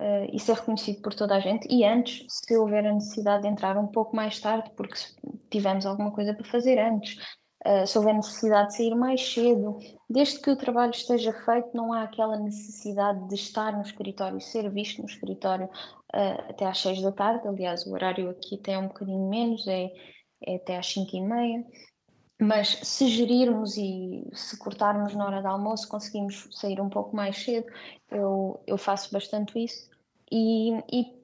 Uh, 0.00 0.34
isso 0.34 0.50
é 0.50 0.54
reconhecido 0.54 1.02
por 1.02 1.12
toda 1.12 1.36
a 1.36 1.40
gente. 1.40 1.68
E 1.70 1.84
antes, 1.84 2.24
se 2.28 2.56
houver 2.56 2.86
a 2.86 2.92
necessidade 2.92 3.42
de 3.42 3.48
entrar 3.48 3.76
um 3.76 3.86
pouco 3.86 4.16
mais 4.16 4.40
tarde, 4.40 4.70
porque 4.76 4.94
tivemos 5.50 5.84
alguma 5.84 6.10
coisa 6.10 6.32
para 6.32 6.46
fazer 6.46 6.78
antes, 6.78 7.16
uh, 7.66 7.86
se 7.86 7.98
houver 7.98 8.14
necessidade 8.14 8.68
de 8.68 8.76
sair 8.76 8.94
mais 8.94 9.20
cedo, 9.20 9.76
desde 10.08 10.40
que 10.40 10.50
o 10.50 10.56
trabalho 10.56 10.92
esteja 10.92 11.32
feito, 11.44 11.68
não 11.74 11.92
há 11.92 12.04
aquela 12.04 12.38
necessidade 12.38 13.28
de 13.28 13.34
estar 13.34 13.72
no 13.72 13.82
escritório, 13.82 14.40
ser 14.40 14.70
visto 14.70 15.02
no 15.02 15.08
escritório 15.08 15.66
uh, 15.66 16.48
até 16.48 16.64
às 16.64 16.78
seis 16.78 17.02
da 17.02 17.12
tarde. 17.12 17.46
Aliás, 17.46 17.84
o 17.84 17.92
horário 17.92 18.30
aqui 18.30 18.56
tem 18.56 18.78
um 18.78 18.88
bocadinho 18.88 19.28
menos, 19.28 19.66
é, 19.68 19.90
é 20.42 20.56
até 20.56 20.78
às 20.78 20.86
cinco 20.86 21.16
e 21.16 21.20
meia. 21.20 21.64
Mas 22.40 22.68
se 22.82 23.06
gerirmos 23.08 23.76
e 23.76 24.26
se 24.32 24.56
cortarmos 24.56 25.14
na 25.14 25.26
hora 25.26 25.42
do 25.42 25.48
almoço, 25.48 25.86
conseguimos 25.88 26.48
sair 26.52 26.80
um 26.80 26.88
pouco 26.88 27.14
mais 27.14 27.36
cedo. 27.36 27.66
Eu, 28.10 28.62
eu 28.66 28.78
faço 28.78 29.12
bastante 29.12 29.62
isso 29.62 29.90
e, 30.32 30.72
e 30.90 31.20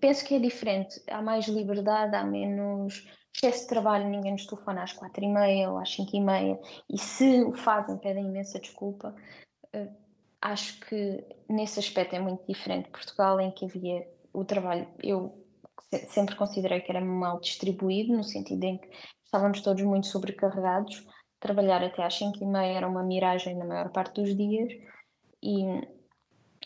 penso 0.00 0.24
que 0.24 0.34
é 0.34 0.38
diferente. 0.38 1.00
Há 1.08 1.22
mais 1.22 1.46
liberdade, 1.46 2.16
há 2.16 2.24
menos 2.24 3.06
excesso 3.34 3.62
de 3.62 3.68
trabalho, 3.68 4.08
ninguém 4.08 4.32
nos 4.32 4.46
telefona 4.46 4.82
às 4.82 4.92
quatro 4.92 5.24
e 5.24 5.28
meia 5.28 5.70
ou 5.70 5.78
às 5.78 5.92
cinco 5.92 6.16
e 6.16 6.20
meia. 6.20 6.58
E 6.90 6.98
se 6.98 7.44
o 7.44 7.52
fazem, 7.52 7.96
pedem 7.98 8.26
imensa 8.26 8.58
desculpa. 8.58 9.14
Uh, 9.74 9.88
acho 10.40 10.80
que 10.80 11.24
nesse 11.48 11.78
aspecto 11.78 12.16
é 12.16 12.20
muito 12.20 12.44
diferente 12.46 12.90
Portugal, 12.90 13.40
em 13.40 13.50
que 13.50 13.64
havia 13.64 14.08
o 14.32 14.44
trabalho. 14.44 14.88
Eu 15.02 15.46
sempre 16.08 16.36
considerei 16.36 16.80
que 16.80 16.90
era 16.90 17.00
mal 17.00 17.40
distribuído, 17.40 18.16
no 18.16 18.24
sentido 18.24 18.62
em 18.64 18.78
que 18.78 18.88
estávamos 19.24 19.60
todos 19.60 19.82
muito 19.82 20.06
sobrecarregados. 20.06 21.06
Trabalhar 21.40 21.82
até 21.82 22.04
às 22.04 22.14
5 22.14 22.42
e 22.42 22.46
meia 22.46 22.78
era 22.78 22.88
uma 22.88 23.02
miragem 23.02 23.56
na 23.56 23.64
maior 23.64 23.90
parte 23.90 24.20
dos 24.20 24.36
dias 24.36 24.72
e, 25.42 25.64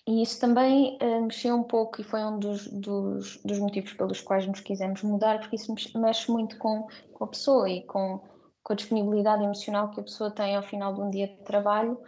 e 0.07 0.23
isso 0.23 0.41
também 0.41 0.99
uh, 1.03 1.23
mexeu 1.23 1.55
um 1.55 1.63
pouco 1.63 2.01
e 2.01 2.05
foi 2.05 2.25
um 2.25 2.39
dos, 2.39 2.67
dos, 2.69 3.37
dos, 3.45 3.59
motivos 3.59 3.93
pelos 3.93 4.21
quais 4.21 4.47
nos 4.47 4.61
quisemos 4.61 5.03
mudar, 5.03 5.41
porque 5.41 5.57
isso 5.57 5.75
mexe 5.95 6.31
muito 6.31 6.57
com, 6.59 6.87
com 7.13 7.25
a 7.25 7.29
pessoa 7.29 7.69
e 7.69 7.83
com, 7.85 8.21
com 8.63 8.73
a 8.73 8.77
disponibilidade 8.77 9.45
emocional 9.45 9.91
que 9.91 10.01
a 10.01 10.05
pessoa 10.05 10.31
tem 10.31 10.57
ao 10.57 10.63
final 10.63 10.95
de 10.95 11.01
um 11.03 11.11
dia 11.11 11.29
de 11.29 11.37
trabalho, 11.45 12.01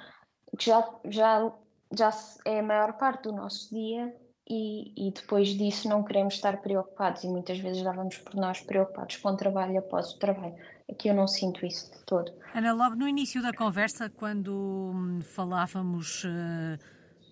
que 0.58 0.64
já, 0.64 0.88
já, 1.04 1.52
já 1.92 2.10
é 2.46 2.60
a 2.60 2.62
maior 2.62 2.94
parte 2.94 3.24
do 3.24 3.32
nosso 3.32 3.68
dia 3.74 4.23
e, 4.48 4.92
e, 4.94 5.10
depois 5.10 5.48
disso 5.48 5.88
não 5.88 6.02
queremos 6.02 6.34
estar 6.34 6.58
preocupados 6.58 7.24
e 7.24 7.28
muitas 7.28 7.58
vezes 7.58 7.82
dávamos 7.82 8.18
por 8.18 8.34
nós 8.34 8.60
preocupados 8.60 9.16
com 9.16 9.30
o 9.30 9.36
trabalho 9.36 9.78
após 9.78 10.12
o 10.12 10.18
trabalho. 10.18 10.54
Aqui 10.90 11.08
eu 11.08 11.14
não 11.14 11.26
sinto 11.26 11.64
isso 11.64 11.90
de 11.90 12.02
todo. 12.04 12.30
Ana, 12.54 12.74
logo 12.74 12.94
no 12.94 13.08
início 13.08 13.40
da 13.40 13.54
conversa, 13.54 14.10
quando 14.10 14.92
hum, 14.94 15.20
falávamos 15.22 16.24
uh, 16.24 16.78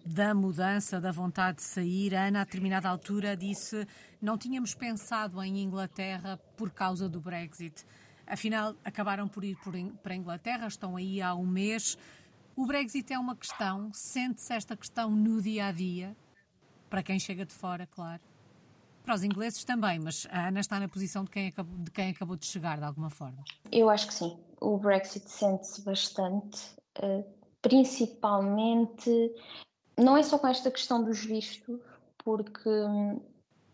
da 0.07 0.35
mudança, 0.35 0.99
da 0.99 1.13
vontade 1.13 1.59
de 1.59 1.65
sair, 1.65 2.15
a 2.15 2.25
Ana, 2.25 2.41
a 2.41 2.45
determinada 2.45 2.89
altura, 2.89 3.37
disse 3.37 3.87
não 4.21 4.39
tínhamos 4.39 4.75
pensado 4.75 5.43
em 5.43 5.59
Inglaterra 5.59 6.41
por 6.57 6.71
causa 6.71 7.09
do 7.09 7.21
Brexit. 7.21 7.85
Afinal, 8.27 8.75
acabaram 8.85 9.29
por 9.29 9.45
ir 9.45 9.59
para 10.03 10.15
a 10.15 10.17
Inglaterra, 10.17 10.67
estão 10.67 10.97
aí 10.97 11.21
há 11.21 11.35
um 11.35 11.47
mês. 11.47 11.99
O 12.57 12.65
Brexit 12.65 13.13
é 13.13 13.19
uma 13.19 13.37
questão, 13.37 13.91
sente-se 13.93 14.55
esta 14.55 14.77
questão 14.77 15.11
no 15.11 15.43
dia 15.43 15.67
a 15.67 15.73
dia? 15.73 16.17
Para 16.93 17.03
quem 17.03 17.19
chega 17.19 17.47
de 17.47 17.55
fora, 17.55 17.87
claro. 17.87 18.21
Para 19.03 19.15
os 19.15 19.25
ingleses 19.25 19.65
também, 19.65 19.99
mas 19.99 20.27
a 20.31 20.49
Ana 20.49 20.61
está 20.61 20.79
na 20.79 20.87
posição 20.87 21.25
de 21.25 21.31
quem 21.31 21.49
acabou 21.49 21.79
de, 21.79 21.91
quem 21.91 22.11
acabou 22.11 22.37
de 22.37 22.45
chegar, 22.45 22.77
de 22.77 22.85
alguma 22.85 23.09
forma. 23.09 23.43
Eu 23.73 23.89
acho 23.89 24.09
que 24.09 24.13
sim. 24.13 24.39
O 24.61 24.77
Brexit 24.77 25.27
sente-se 25.27 25.81
bastante, 25.81 26.61
uh, 27.03 27.25
principalmente. 27.63 29.11
Não 29.97 30.19
é 30.19 30.23
só 30.23 30.39
com 30.39 30.47
esta 30.47 30.71
questão 30.71 31.03
dos 31.03 31.25
vistos, 31.25 31.81
porque 32.19 32.69
hum, 32.69 33.23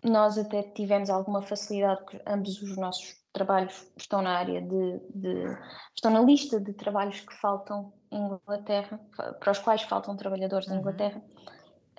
nós 0.05 0.39
até 0.39 0.63
tivemos 0.63 1.11
alguma 1.11 1.43
facilidade, 1.43 2.01
porque 2.05 2.23
ambos 2.25 2.63
os 2.63 2.77
nossos 2.77 3.17
trabalhos 3.33 3.85
estão 3.97 4.23
na 4.23 4.39
área 4.39 4.63
de, 4.63 5.01
de, 5.13 5.59
estão 5.93 6.13
na 6.13 6.21
lista 6.21 6.61
de 6.61 6.73
trabalhos 6.73 7.19
que 7.19 7.35
faltam 7.35 7.93
em 8.13 8.23
Inglaterra, 8.23 9.01
para 9.41 9.51
os 9.51 9.59
quais 9.59 9.83
faltam 9.83 10.17
trabalhadores 10.17 10.69
uhum. 10.69 10.77
em 10.77 10.79
Inglaterra 10.79 11.21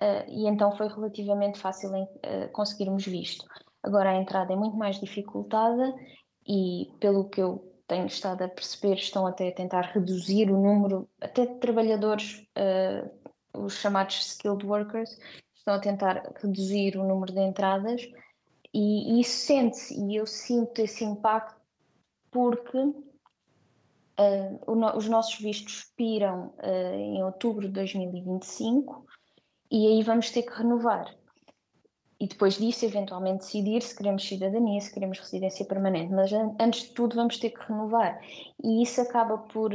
uh, 0.01 0.29
e 0.29 0.47
então 0.47 0.75
foi 0.75 0.87
relativamente 0.87 1.59
fácil 1.59 1.95
em, 1.95 2.03
uh, 2.03 2.49
conseguirmos 2.51 3.05
visto. 3.05 3.45
Agora 3.83 4.11
a 4.11 4.15
entrada 4.15 4.53
é 4.53 4.55
muito 4.55 4.75
mais 4.75 4.99
dificultada 4.99 5.93
e, 6.47 6.91
pelo 6.99 7.29
que 7.29 7.41
eu 7.41 7.65
tenho 7.87 8.05
estado 8.05 8.43
a 8.43 8.47
perceber, 8.47 8.95
estão 8.95 9.25
até 9.25 9.49
a 9.49 9.53
tentar 9.53 9.81
reduzir 9.81 10.51
o 10.51 10.61
número, 10.61 11.09
até 11.19 11.45
de 11.45 11.55
trabalhadores, 11.55 12.45
uh, 12.57 13.09
os 13.53 13.73
chamados 13.77 14.19
skilled 14.19 14.65
workers, 14.65 15.17
estão 15.55 15.73
a 15.73 15.79
tentar 15.79 16.21
reduzir 16.41 16.97
o 16.97 17.07
número 17.07 17.33
de 17.33 17.41
entradas 17.41 18.01
e, 18.73 19.13
e 19.13 19.21
isso 19.21 19.45
sente-se, 19.45 19.99
e 19.99 20.15
eu 20.15 20.25
sinto 20.25 20.79
esse 20.79 21.03
impacto 21.03 21.59
porque 22.31 22.77
uh, 22.77 24.59
o, 24.67 24.97
os 24.97 25.07
nossos 25.07 25.39
vistos 25.39 25.79
expiram 25.79 26.53
uh, 26.59 26.93
em 26.93 27.23
outubro 27.23 27.67
de 27.67 27.73
2025 27.73 29.05
e 29.71 29.87
aí 29.87 30.03
vamos 30.03 30.31
ter 30.31 30.43
que 30.43 30.53
renovar. 30.53 31.13
E 32.19 32.27
depois 32.27 32.55
disso, 32.55 32.85
eventualmente, 32.85 33.45
decidir 33.45 33.81
se 33.81 33.95
queremos 33.95 34.27
cidadania, 34.27 34.81
se 34.81 34.93
queremos 34.93 35.19
residência 35.19 35.65
permanente. 35.65 36.11
Mas 36.11 36.31
antes 36.59 36.81
de 36.83 36.89
tudo, 36.89 37.15
vamos 37.15 37.37
ter 37.37 37.51
que 37.51 37.65
renovar. 37.65 38.19
E 38.61 38.83
isso 38.83 38.99
acaba 38.99 39.37
por, 39.37 39.71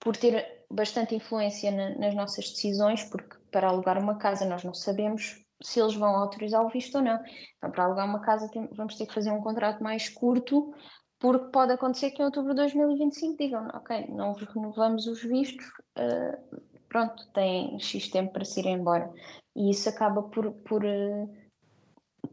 por 0.00 0.16
ter 0.16 0.64
bastante 0.70 1.14
influência 1.14 1.70
na, 1.70 1.96
nas 1.96 2.14
nossas 2.14 2.50
decisões, 2.50 3.04
porque 3.04 3.36
para 3.52 3.68
alugar 3.68 3.96
uma 4.02 4.18
casa 4.18 4.44
nós 4.44 4.64
não 4.64 4.74
sabemos 4.74 5.44
se 5.62 5.80
eles 5.80 5.94
vão 5.94 6.16
autorizar 6.16 6.64
o 6.64 6.68
visto 6.68 6.96
ou 6.96 7.02
não. 7.02 7.20
Então, 7.56 7.70
para 7.70 7.84
alugar 7.84 8.06
uma 8.06 8.20
casa, 8.20 8.48
tem, 8.50 8.68
vamos 8.72 8.96
ter 8.96 9.06
que 9.06 9.14
fazer 9.14 9.30
um 9.30 9.40
contrato 9.40 9.82
mais 9.82 10.08
curto, 10.08 10.72
porque 11.18 11.50
pode 11.50 11.72
acontecer 11.72 12.10
que 12.10 12.22
em 12.22 12.24
outubro 12.24 12.50
de 12.50 12.56
2025 12.56 13.36
digam: 13.36 13.68
Ok, 13.74 14.06
não 14.08 14.32
renovamos 14.32 15.06
os 15.06 15.22
vistos, 15.22 15.66
uh, 15.98 16.60
pronto, 16.88 17.26
têm 17.32 17.78
X 17.78 18.08
tempo 18.08 18.32
para 18.32 18.44
se 18.44 18.60
ir 18.60 18.66
embora. 18.66 19.12
E 19.54 19.70
isso 19.70 19.88
acaba 19.88 20.22
por, 20.22 20.52
por 20.52 20.84
uh, 20.84 21.30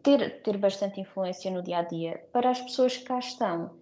ter, 0.01 0.41
ter 0.43 0.57
bastante 0.57 0.99
influência 0.99 1.51
no 1.51 1.63
dia 1.63 1.79
a 1.79 1.83
dia. 1.83 2.23
Para 2.31 2.51
as 2.51 2.61
pessoas 2.61 2.97
que 2.97 3.05
cá 3.05 3.19
estão, 3.19 3.77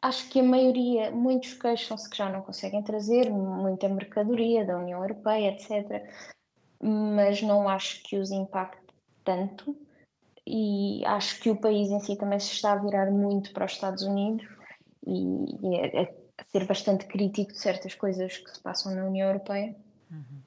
acho 0.00 0.28
que 0.30 0.40
a 0.40 0.44
maioria, 0.44 1.10
muitos 1.10 1.54
queixam-se 1.54 2.08
que 2.08 2.16
já 2.16 2.30
não 2.30 2.42
conseguem 2.42 2.82
trazer 2.82 3.30
muita 3.30 3.88
mercadoria 3.88 4.64
da 4.64 4.78
União 4.78 5.02
Europeia, 5.02 5.50
etc. 5.50 6.08
Mas 6.80 7.42
não 7.42 7.68
acho 7.68 8.02
que 8.04 8.16
os 8.16 8.30
impacte 8.30 8.86
tanto. 9.24 9.76
E 10.46 11.04
acho 11.04 11.40
que 11.40 11.50
o 11.50 11.60
país 11.60 11.90
em 11.90 12.00
si 12.00 12.16
também 12.16 12.40
se 12.40 12.52
está 12.52 12.72
a 12.72 12.76
virar 12.76 13.10
muito 13.10 13.52
para 13.52 13.66
os 13.66 13.72
Estados 13.72 14.02
Unidos 14.02 14.46
e, 15.06 15.44
e 15.62 15.98
a, 15.98 16.02
a 16.02 16.44
ser 16.46 16.64
bastante 16.66 17.06
crítico 17.06 17.52
de 17.52 17.58
certas 17.58 17.94
coisas 17.94 18.38
que 18.38 18.50
se 18.50 18.60
passam 18.62 18.94
na 18.94 19.04
União 19.04 19.26
Europeia. 19.26 19.76
Uhum. 20.10 20.42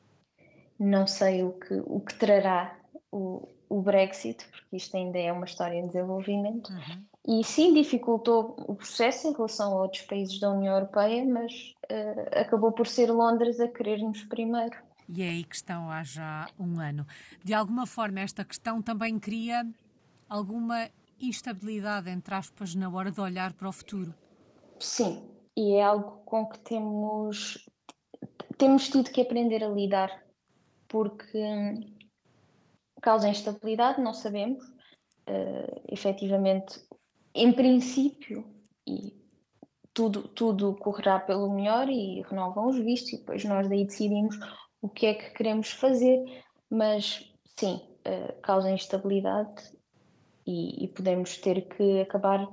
Não 0.80 1.06
sei 1.06 1.44
o 1.44 1.54
que, 1.54 1.74
o 1.86 2.00
que 2.00 2.16
trará 2.16 2.76
o, 3.12 3.48
o 3.70 3.82
Brexit, 3.82 4.46
porque 4.50 4.78
isto 4.78 4.98
ainda 4.98 5.20
é 5.20 5.32
uma 5.32 5.46
história 5.46 5.78
em 5.78 5.88
desenvolvimento. 5.88 6.72
Uhum. 6.72 7.40
E 7.40 7.44
sim, 7.44 7.72
dificultou 7.74 8.56
o 8.68 8.74
processo 8.76 9.28
em 9.28 9.34
relação 9.34 9.74
a 9.74 9.82
outros 9.84 10.02
países 10.04 10.40
da 10.40 10.52
União 10.52 10.74
Europeia, 10.74 11.24
mas 11.24 11.54
uh, 11.92 12.40
acabou 12.40 12.72
por 12.72 12.88
ser 12.88 13.12
Londres 13.12 13.60
a 13.60 13.68
querer-nos 13.68 14.24
primeiro. 14.24 14.76
e 15.08 15.22
é 15.22 15.30
aí 15.30 15.44
que 15.44 15.56
estão 15.56 15.90
há 15.90 16.04
já 16.04 16.48
um 16.60 16.80
ano. 16.80 17.06
De 17.44 17.54
alguma 17.54 17.86
forma, 17.86 18.22
esta 18.22 18.44
questão 18.44 18.82
também 18.82 19.20
cria 19.20 19.64
alguma 20.28 20.90
instabilidade, 21.20 22.10
entre 22.10 22.34
aspas, 22.34 22.74
na 22.74 22.90
hora 22.90 23.12
de 23.12 23.22
olhar 23.22 23.54
para 23.54 23.70
o 23.70 23.72
futuro. 23.72 24.16
Sim, 24.80 25.24
e 25.56 25.74
é 25.76 25.84
algo 25.84 26.24
com 26.26 26.46
que 26.48 26.58
temos, 26.60 27.70
temos 28.62 28.90
tido 28.90 29.10
que 29.10 29.22
aprender 29.22 29.64
a 29.64 29.70
lidar, 29.70 30.24
porque 30.88 31.44
causa 33.02 33.28
instabilidade, 33.28 34.00
não 34.00 34.14
sabemos. 34.14 34.64
Uh, 35.28 35.82
efetivamente, 35.92 36.80
em 37.34 37.52
princípio, 37.52 38.46
e 38.88 39.20
tudo, 39.92 40.28
tudo 40.28 40.76
correrá 40.76 41.20
pelo 41.20 41.52
melhor 41.52 41.90
e 41.90 42.22
renovam 42.22 42.68
os 42.68 42.78
vistos, 42.78 43.14
e 43.14 43.18
depois 43.18 43.44
nós 43.46 43.68
daí 43.68 43.84
decidimos 43.84 44.38
o 44.80 44.88
que 44.88 45.08
é 45.08 45.16
que 45.16 45.32
queremos 45.32 45.72
fazer, 45.72 46.24
mas 46.70 47.34
sim, 47.58 47.82
uh, 48.08 48.42
causa 48.42 48.70
instabilidade 48.70 49.76
e, 50.46 50.86
e 50.86 50.88
podemos 50.88 51.36
ter 51.38 51.68
que 51.68 52.02
acabar 52.02 52.48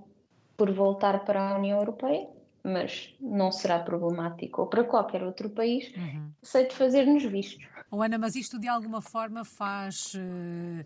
por 0.56 0.72
voltar 0.72 1.26
para 1.26 1.50
a 1.50 1.58
União 1.58 1.78
Europeia, 1.78 2.26
mas 2.68 3.14
não 3.20 3.50
será 3.50 3.78
problemático, 3.78 4.62
ou 4.62 4.66
para 4.66 4.84
qualquer 4.84 5.22
outro 5.22 5.50
país, 5.50 5.92
uhum. 5.96 6.30
aceito 6.42 6.74
fazer-nos 6.74 7.24
vistos. 7.24 7.66
Oh, 7.90 8.02
Ana, 8.02 8.18
mas 8.18 8.36
isto 8.36 8.58
de 8.58 8.68
alguma 8.68 9.00
forma 9.00 9.44
faz. 9.44 10.14
Uh, 10.14 10.84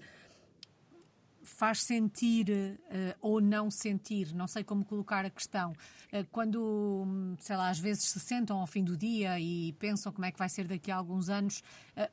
faz 1.44 1.82
sentir 1.82 2.48
uh, 2.48 3.16
ou 3.20 3.40
não 3.40 3.68
sentir, 3.68 4.32
não 4.32 4.46
sei 4.46 4.62
como 4.62 4.84
colocar 4.84 5.24
a 5.24 5.30
questão, 5.30 5.72
uh, 5.72 6.24
quando, 6.30 7.36
sei 7.40 7.56
lá, 7.56 7.68
às 7.68 7.80
vezes 7.80 8.04
se 8.04 8.20
sentam 8.20 8.60
ao 8.60 8.66
fim 8.66 8.84
do 8.84 8.96
dia 8.96 9.40
e 9.40 9.72
pensam 9.72 10.12
como 10.12 10.24
é 10.24 10.30
que 10.30 10.38
vai 10.38 10.48
ser 10.48 10.68
daqui 10.68 10.92
a 10.92 10.96
alguns 10.96 11.28
anos, 11.28 11.60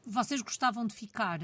vocês 0.04 0.42
gostavam 0.42 0.86
de 0.88 0.96
ficar? 0.96 1.40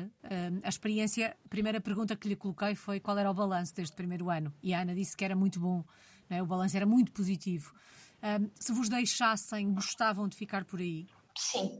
a 0.63 0.67
experiência, 0.67 1.37
a 1.45 1.47
primeira 1.47 1.79
pergunta 1.79 2.15
que 2.15 2.27
lhe 2.27 2.35
coloquei 2.35 2.73
foi 2.73 2.99
qual 2.99 3.17
era 3.19 3.29
o 3.29 3.33
balanço 3.35 3.75
deste 3.75 3.95
primeiro 3.95 4.31
ano 4.31 4.51
e 4.63 4.73
a 4.73 4.81
Ana 4.81 4.95
disse 4.95 5.15
que 5.15 5.23
era 5.23 5.35
muito 5.35 5.59
bom, 5.59 5.85
é? 6.27 6.41
o 6.41 6.45
balanço 6.45 6.75
era 6.75 6.87
muito 6.87 7.11
positivo. 7.11 7.71
Se 8.59 8.71
vos 8.73 8.89
deixassem, 8.89 9.73
gostavam 9.73 10.27
de 10.27 10.35
ficar 10.35 10.65
por 10.65 10.79
aí? 10.79 11.07
Sim, 11.37 11.79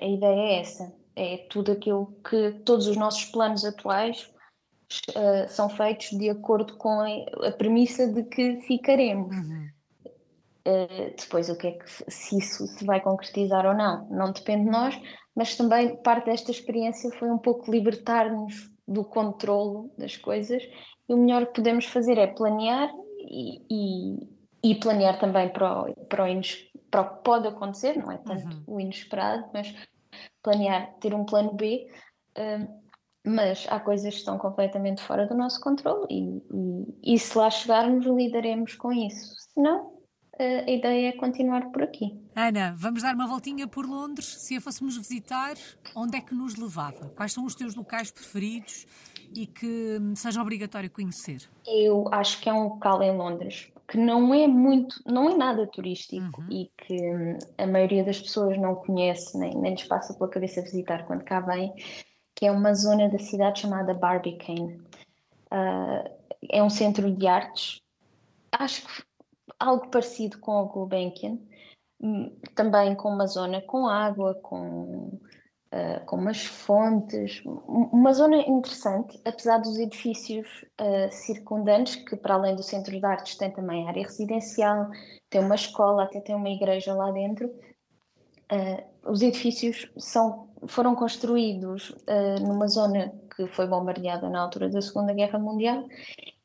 a 0.00 0.06
ideia 0.06 0.40
é 0.40 0.60
essa. 0.60 0.92
É 1.14 1.38
tudo 1.50 1.72
aquilo 1.72 2.14
que 2.28 2.52
todos 2.64 2.86
os 2.86 2.96
nossos 2.96 3.26
planos 3.26 3.64
atuais 3.64 4.30
uh, 5.10 5.48
são 5.48 5.68
feitos 5.68 6.10
de 6.10 6.30
acordo 6.30 6.76
com 6.76 7.00
a, 7.00 7.48
a 7.48 7.52
premissa 7.52 8.06
de 8.06 8.22
que 8.24 8.60
ficaremos. 8.62 9.34
Uhum. 9.34 9.68
Uh, 10.66 11.14
depois, 11.18 11.48
o 11.48 11.56
que 11.56 11.66
é 11.66 11.72
que 11.72 12.10
se 12.10 12.38
isso 12.38 12.66
se 12.66 12.84
vai 12.84 13.00
concretizar 13.00 13.66
ou 13.66 13.74
não, 13.74 14.08
não 14.08 14.32
depende 14.32 14.64
de 14.64 14.70
nós, 14.70 14.98
mas 15.34 15.56
também 15.56 15.96
parte 16.02 16.26
desta 16.26 16.50
experiência 16.50 17.10
foi 17.18 17.30
um 17.30 17.38
pouco 17.38 17.70
libertar-nos 17.70 18.70
do 18.86 19.04
controlo 19.04 19.90
das 19.98 20.16
coisas 20.16 20.62
e 21.08 21.14
o 21.14 21.16
melhor 21.16 21.46
que 21.46 21.54
podemos 21.54 21.86
fazer 21.86 22.18
é 22.18 22.26
planear 22.26 22.90
e, 23.18 23.62
e, 23.70 24.28
e 24.62 24.74
planear 24.74 25.18
também 25.18 25.48
para 25.48 25.82
o, 25.82 25.94
para, 26.06 26.24
o 26.24 26.40
para 26.90 27.00
o 27.00 27.16
que 27.16 27.24
pode 27.24 27.48
acontecer, 27.48 27.96
não 27.96 28.12
é 28.12 28.18
tanto 28.18 28.56
uhum. 28.56 28.62
o 28.66 28.80
inesperado, 28.80 29.48
mas 29.52 29.74
planear, 30.42 30.94
ter 31.00 31.14
um 31.14 31.24
plano 31.24 31.54
B, 31.54 31.88
uh, 32.38 32.82
mas 33.26 33.66
há 33.68 33.80
coisas 33.80 34.12
que 34.12 34.20
estão 34.20 34.38
completamente 34.38 35.02
fora 35.02 35.26
do 35.26 35.34
nosso 35.34 35.60
controle 35.60 36.06
e, 36.10 36.42
e, 36.52 37.14
e 37.14 37.18
se 37.18 37.36
lá 37.38 37.50
chegarmos 37.50 38.04
lidaremos 38.04 38.74
com 38.74 38.92
isso. 38.92 39.34
Se 39.36 39.60
não, 39.60 39.92
a 40.38 40.70
ideia 40.70 41.08
é 41.08 41.12
continuar 41.12 41.70
por 41.70 41.82
aqui. 41.82 42.18
Ana, 42.34 42.74
vamos 42.76 43.02
dar 43.02 43.14
uma 43.14 43.26
voltinha 43.26 43.68
por 43.68 43.86
Londres. 43.86 44.26
Se 44.26 44.56
a 44.56 44.60
fôssemos 44.60 44.96
visitar, 44.96 45.54
onde 45.94 46.16
é 46.16 46.20
que 46.20 46.34
nos 46.34 46.56
levava? 46.56 47.10
Quais 47.10 47.32
são 47.32 47.44
os 47.44 47.54
teus 47.54 47.74
locais 47.74 48.10
preferidos 48.10 48.86
e 49.34 49.46
que 49.46 49.98
seja 50.16 50.40
obrigatório 50.40 50.90
conhecer? 50.90 51.48
Eu 51.66 52.08
acho 52.10 52.40
que 52.40 52.48
é 52.48 52.52
um 52.52 52.64
local 52.64 53.02
em 53.02 53.16
Londres 53.16 53.70
que 53.92 53.98
não 53.98 54.32
é 54.32 54.46
muito, 54.46 54.96
não 55.04 55.28
é 55.28 55.36
nada 55.36 55.66
turístico 55.66 56.40
uhum. 56.40 56.50
e 56.50 56.72
que 56.78 56.94
hum, 56.94 57.36
a 57.58 57.66
maioria 57.66 58.02
das 58.02 58.18
pessoas 58.18 58.56
não 58.56 58.74
conhece, 58.74 59.36
nem, 59.36 59.54
nem 59.54 59.72
lhes 59.72 59.84
passa 59.84 60.14
pela 60.14 60.30
cabeça 60.30 60.62
visitar 60.62 61.04
quando 61.04 61.22
cá 61.22 61.40
vem, 61.40 61.74
que 62.34 62.46
é 62.46 62.50
uma 62.50 62.72
zona 62.72 63.10
da 63.10 63.18
cidade 63.18 63.60
chamada 63.60 63.92
Barbicane. 63.92 64.80
Uh, 65.52 66.10
é 66.48 66.62
um 66.62 66.70
centro 66.70 67.14
de 67.14 67.26
artes, 67.26 67.82
acho 68.52 68.80
que 68.86 69.02
algo 69.60 69.86
parecido 69.88 70.38
com 70.38 70.52
o 70.52 70.68
Gulbenkian, 70.68 71.36
hum, 72.02 72.34
também 72.54 72.94
com 72.94 73.10
uma 73.10 73.26
zona 73.26 73.60
com 73.60 73.86
água, 73.86 74.34
com 74.36 75.20
uh, 75.72 76.04
com 76.06 76.16
umas 76.16 76.44
fontes, 76.44 77.42
uma 77.66 78.12
zona 78.12 78.36
interessante, 78.36 79.20
apesar 79.24 79.58
dos 79.58 79.78
edifícios 79.78 80.46
uh, 80.80 81.10
circundantes, 81.10 81.96
que 81.96 82.16
para 82.16 82.34
além 82.34 82.54
do 82.54 82.62
Centro 82.62 82.98
de 82.98 83.04
Artes 83.04 83.36
tem 83.36 83.50
também 83.50 83.88
área 83.88 84.02
residencial, 84.02 84.88
tem 85.30 85.40
uma 85.40 85.54
escola, 85.54 86.04
até 86.04 86.20
tem 86.20 86.34
uma 86.34 86.50
igreja 86.50 86.94
lá 86.94 87.10
dentro. 87.10 87.46
Uh, 88.52 89.10
os 89.10 89.22
edifícios 89.22 89.90
são, 89.96 90.48
foram 90.68 90.94
construídos 90.94 91.92
numa 92.40 92.68
zona 92.68 93.12
que 93.34 93.48
foi 93.48 93.66
bombardeada 93.66 94.28
na 94.28 94.42
altura 94.42 94.68
da 94.68 94.80
Segunda 94.80 95.12
Guerra 95.12 95.40
Mundial. 95.40 95.88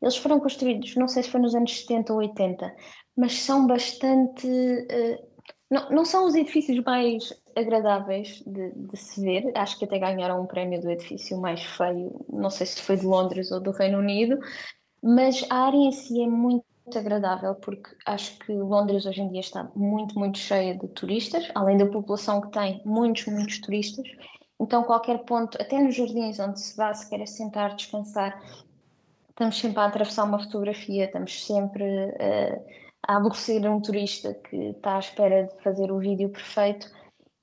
Eles 0.01 0.17
foram 0.17 0.39
construídos, 0.39 0.95
não 0.95 1.07
sei 1.07 1.21
se 1.21 1.29
foi 1.29 1.39
nos 1.39 1.53
anos 1.53 1.81
70 1.81 2.13
ou 2.13 2.19
80, 2.19 2.75
mas 3.15 3.33
são 3.33 3.67
bastante. 3.67 4.47
Não, 5.69 5.89
não 5.89 6.05
são 6.05 6.25
os 6.25 6.35
edifícios 6.35 6.81
mais 6.83 7.33
agradáveis 7.55 8.41
de, 8.45 8.71
de, 8.71 8.97
se 8.97 9.21
ver. 9.21 9.51
Acho 9.55 9.77
que 9.77 9.85
até 9.85 9.99
ganharam 9.99 10.41
um 10.41 10.45
prémio 10.45 10.81
do 10.81 10.89
edifício 10.89 11.39
mais 11.39 11.61
feio, 11.61 12.25
não 12.29 12.49
sei 12.49 12.65
se 12.65 12.81
foi 12.81 12.97
de 12.97 13.05
Londres 13.05 13.51
ou 13.51 13.59
do 13.59 13.71
Reino 13.71 13.99
Unido, 13.99 14.39
mas 15.03 15.45
a 15.49 15.65
área 15.65 15.77
em 15.77 15.91
si 15.91 16.21
é 16.21 16.27
muito 16.27 16.65
agradável 16.95 17.53
porque 17.55 17.89
acho 18.05 18.39
que 18.39 18.53
Londres 18.53 19.05
hoje 19.05 19.21
em 19.21 19.29
dia 19.29 19.41
está 19.41 19.69
muito, 19.75 20.17
muito 20.17 20.37
cheia 20.37 20.77
de 20.77 20.87
turistas, 20.87 21.49
além 21.53 21.77
da 21.77 21.85
população 21.85 22.39
que 22.39 22.49
tem, 22.49 22.81
muitos, 22.85 23.25
muitos 23.25 23.59
turistas. 23.59 24.07
Então, 24.59 24.83
qualquer 24.83 25.19
ponto, 25.19 25.61
até 25.61 25.79
nos 25.79 25.95
jardins 25.95 26.39
onde 26.39 26.59
se 26.59 26.75
vá, 26.77 26.93
se 26.93 27.07
quer 27.09 27.25
sentar, 27.27 27.75
descansar, 27.75 28.41
estamos 29.29 29.59
sempre 29.59 29.79
a 29.79 29.85
atravessar 29.85 30.23
uma 30.23 30.39
fotografia, 30.39 31.05
estamos 31.05 31.45
sempre 31.45 31.83
uh, 31.83 32.86
a 33.05 33.17
aborrecer 33.17 33.69
um 33.69 33.81
turista 33.81 34.33
que 34.33 34.55
está 34.55 34.95
à 34.95 34.99
espera 34.99 35.43
de 35.45 35.63
fazer 35.63 35.91
o 35.91 35.99
vídeo 35.99 36.29
perfeito 36.29 36.89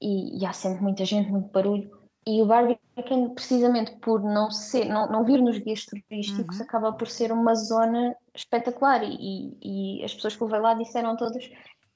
e, 0.01 0.41
e, 0.41 0.47
há 0.47 0.53
sempre 0.53 0.83
muita 0.83 1.05
gente, 1.05 1.31
muito 1.31 1.51
barulho. 1.51 1.91
E 2.27 2.41
o 2.41 2.47
Barbican, 2.47 3.35
precisamente 3.35 3.93
por 3.97 4.23
não 4.23 4.51
ser, 4.51 4.87
não, 4.87 5.11
não 5.11 5.25
vir 5.25 5.41
nos 5.41 5.59
guias 5.59 5.85
turísticos, 5.85 6.59
uhum. 6.59 6.65
acaba 6.65 6.93
por 6.93 7.09
ser 7.09 7.33
uma 7.33 7.55
zona 7.55 8.15
espetacular 8.35 9.03
e, 9.03 9.57
e 9.63 10.05
as 10.05 10.15
pessoas 10.15 10.37
que 10.37 10.45
levei 10.45 10.61
lá 10.61 10.75
disseram 10.75 11.17
todas 11.17 11.49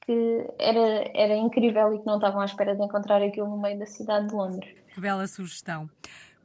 que 0.08 0.46
era, 0.58 1.10
era 1.14 1.36
incrível 1.36 1.94
e 1.94 1.98
que 1.98 2.06
não 2.06 2.16
estavam 2.16 2.40
à 2.40 2.46
espera 2.46 2.74
de 2.74 2.82
encontrar 2.82 3.22
aquilo 3.22 3.48
no 3.48 3.60
meio 3.60 3.78
da 3.78 3.86
cidade 3.86 4.28
de 4.28 4.34
Londres. 4.34 4.74
Que 4.94 5.00
bela 5.00 5.26
sugestão. 5.26 5.88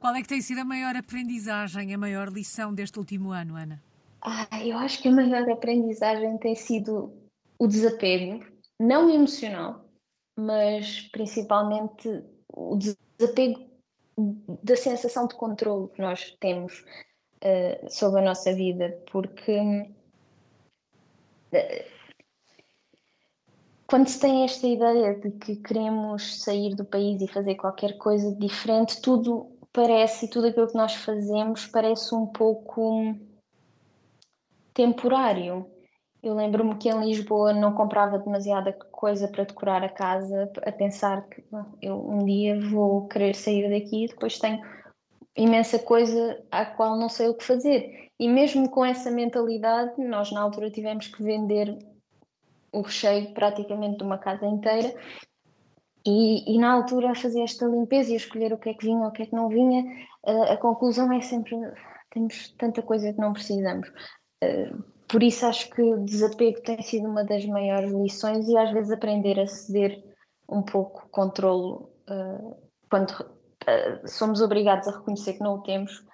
Qual 0.01 0.13
é 0.13 0.21
que 0.21 0.27
tem 0.27 0.41
sido 0.41 0.59
a 0.59 0.65
maior 0.65 0.97
aprendizagem, 0.97 1.93
a 1.93 1.97
maior 1.97 2.27
lição 2.27 2.73
deste 2.73 2.99
último 2.99 3.31
ano, 3.31 3.55
Ana? 3.55 3.81
Ah, 4.25 4.47
eu 4.63 4.77
acho 4.77 5.01
que 5.01 5.09
a 5.09 5.11
maior 5.11 5.49
aprendizagem 5.51 6.37
tem 6.37 6.55
sido 6.55 7.13
o 7.59 7.67
desapego, 7.67 8.45
não 8.79 9.09
emocional, 9.09 9.83
mas 10.37 11.01
principalmente 11.11 12.23
o 12.55 12.77
desapego 12.77 13.69
da 14.63 14.77
sensação 14.77 15.27
de 15.27 15.35
controle 15.35 15.89
que 15.89 16.01
nós 16.01 16.37
temos 16.39 16.85
uh, 17.43 17.89
sobre 17.89 18.21
a 18.21 18.23
nossa 18.23 18.53
vida, 18.53 18.97
porque 19.11 19.59
uh, 21.51 21.93
quando 23.85 24.07
se 24.07 24.21
tem 24.21 24.45
esta 24.45 24.65
ideia 24.65 25.19
de 25.19 25.31
que 25.31 25.57
queremos 25.57 26.41
sair 26.41 26.75
do 26.75 26.85
país 26.85 27.21
e 27.21 27.27
fazer 27.27 27.55
qualquer 27.55 27.97
coisa 27.97 28.33
diferente, 28.35 29.01
tudo 29.01 29.51
parece, 29.73 30.27
e 30.27 30.29
tudo 30.29 30.47
aquilo 30.47 30.67
que 30.67 30.77
nós 30.77 30.95
fazemos 30.95 31.67
parece 31.67 32.15
um 32.15 32.27
pouco 32.27 33.13
temporário. 34.73 35.69
Eu 36.21 36.35
lembro-me 36.35 36.75
que 36.75 36.89
em 36.89 36.99
Lisboa 36.99 37.53
não 37.53 37.73
comprava 37.73 38.17
demasiada 38.17 38.71
coisa 38.73 39.27
para 39.27 39.43
decorar 39.43 39.83
a 39.83 39.89
casa, 39.89 40.51
a 40.65 40.71
pensar 40.71 41.27
que 41.27 41.43
bom, 41.51 41.65
eu 41.81 41.99
um 42.09 42.23
dia 42.23 42.59
vou 42.69 43.07
querer 43.07 43.35
sair 43.35 43.69
daqui 43.69 44.05
e 44.05 44.07
depois 44.07 44.39
tenho 44.39 44.61
imensa 45.35 45.79
coisa 45.79 46.41
à 46.49 46.65
qual 46.65 46.97
não 46.97 47.09
sei 47.09 47.27
o 47.27 47.33
que 47.33 47.43
fazer. 47.43 48.09
E 48.19 48.27
mesmo 48.29 48.69
com 48.69 48.85
essa 48.85 49.11
mentalidade, 49.11 49.93
nós 49.97 50.31
na 50.31 50.41
altura 50.41 50.71
tivemos 50.71 51.07
que 51.07 51.21
vender 51.21 51.77
o 52.71 52.81
recheio 52.81 53.33
praticamente 53.33 53.97
de 53.97 54.03
uma 54.03 54.17
casa 54.17 54.45
inteira. 54.45 54.93
E, 56.05 56.53
e 56.53 56.57
na 56.57 56.71
altura 56.71 57.11
a 57.11 57.15
fazer 57.15 57.41
esta 57.41 57.65
limpeza 57.65 58.11
e 58.11 58.13
a 58.13 58.17
escolher 58.17 58.53
o 58.53 58.57
que 58.57 58.69
é 58.69 58.73
que 58.73 58.85
vinha, 58.85 59.07
o 59.07 59.11
que 59.11 59.23
é 59.23 59.25
que 59.25 59.35
não 59.35 59.47
vinha, 59.47 59.83
a, 60.25 60.53
a 60.53 60.57
conclusão 60.57 61.11
é 61.11 61.21
sempre 61.21 61.55
temos 62.09 62.49
tanta 62.57 62.81
coisa 62.81 63.11
que 63.11 63.19
não 63.19 63.33
precisamos. 63.33 63.91
Por 65.07 65.21
isso 65.21 65.45
acho 65.45 65.69
que 65.69 65.81
o 65.81 66.03
desapego 66.03 66.59
tem 66.61 66.81
sido 66.81 67.07
uma 67.07 67.23
das 67.23 67.45
maiores 67.45 67.91
lições 67.91 68.47
e 68.47 68.57
às 68.57 68.71
vezes 68.71 68.91
aprender 68.91 69.39
a 69.39 69.45
ceder 69.45 70.03
um 70.49 70.63
pouco 70.63 71.05
o 71.05 71.09
controlo 71.09 71.89
uh, 72.09 72.57
quando 72.89 73.11
uh, 73.11 74.07
somos 74.07 74.41
obrigados 74.41 74.87
a 74.87 74.91
reconhecer 74.91 75.33
que 75.33 75.41
não 75.41 75.55
o 75.55 75.61
temos 75.61 75.99
uh, 75.99 76.05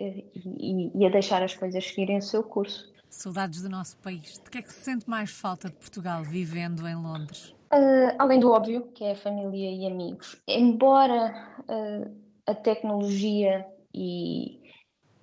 e, 0.00 0.90
e, 0.94 1.06
a 1.06 1.10
deixar 1.10 1.42
as 1.42 1.54
coisas 1.54 1.86
seguirem 1.86 2.16
o 2.18 2.22
seu 2.22 2.42
curso. 2.42 2.90
Saudades 3.10 3.60
do 3.60 3.68
nosso 3.68 3.96
país. 3.98 4.40
De 4.42 4.50
que 4.50 4.58
é 4.58 4.62
que 4.62 4.72
se 4.72 4.80
sente 4.80 5.08
mais 5.08 5.30
falta 5.30 5.68
de 5.68 5.74
Portugal 5.74 6.22
vivendo 6.22 6.88
em 6.88 6.94
Londres? 6.94 7.54
Além 8.18 8.40
do 8.40 8.52
óbvio, 8.52 8.88
que 8.94 9.04
é 9.04 9.12
a 9.12 9.16
família 9.16 9.70
e 9.70 9.86
amigos. 9.86 10.40
Embora 10.46 11.34
a 12.46 12.54
tecnologia 12.54 13.66
e 13.94 14.65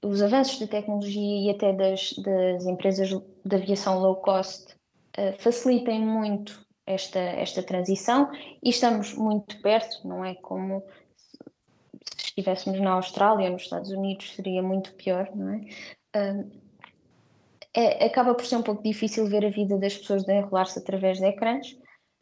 os 0.03 0.21
avanços 0.21 0.59
de 0.59 0.67
tecnologia 0.67 1.47
e 1.47 1.49
até 1.49 1.73
das, 1.73 2.13
das 2.13 2.65
empresas 2.65 3.09
de 3.09 3.55
aviação 3.55 3.99
low 3.99 4.15
cost 4.17 4.75
facilitem 5.39 6.01
muito 6.01 6.63
esta, 6.85 7.19
esta 7.19 7.63
transição 7.63 8.29
e 8.61 8.69
estamos 8.69 9.13
muito 9.13 9.61
perto, 9.61 10.07
não 10.07 10.23
é 10.23 10.35
como 10.35 10.83
se 12.17 12.25
estivéssemos 12.25 12.79
na 12.79 12.91
Austrália 12.91 13.45
ou 13.47 13.53
nos 13.53 13.63
Estados 13.63 13.91
Unidos 13.91 14.33
seria 14.35 14.61
muito 14.61 14.93
pior, 14.95 15.29
não 15.35 15.53
é? 15.53 16.45
é 17.73 18.05
acaba 18.05 18.35
por 18.35 18.45
ser 18.45 18.57
um 18.57 18.63
pouco 18.63 18.83
difícil 18.83 19.27
ver 19.27 19.45
a 19.45 19.49
vida 19.49 19.77
das 19.77 19.97
pessoas 19.97 20.25
desenrolar-se 20.25 20.79
através 20.79 21.19
de 21.19 21.25
ecrãs, 21.25 21.77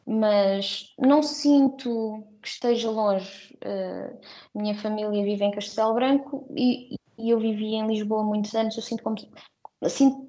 mas 0.06 0.92
não 0.98 1.22
sinto 1.22 2.24
que 2.40 2.48
esteja 2.48 2.90
longe. 2.90 3.56
Uh, 3.64 4.18
minha 4.54 4.74
família 4.74 5.22
vive 5.24 5.44
em 5.44 5.50
Castelo 5.52 5.94
Branco 5.94 6.46
e, 6.56 6.96
e, 7.18 7.30
eu 7.30 7.38
vivi 7.38 7.74
em 7.74 7.86
Lisboa 7.86 8.22
muitos 8.22 8.54
anos. 8.54 8.76
Eu 8.76 8.82
sinto 8.82 9.02
como 9.02 9.16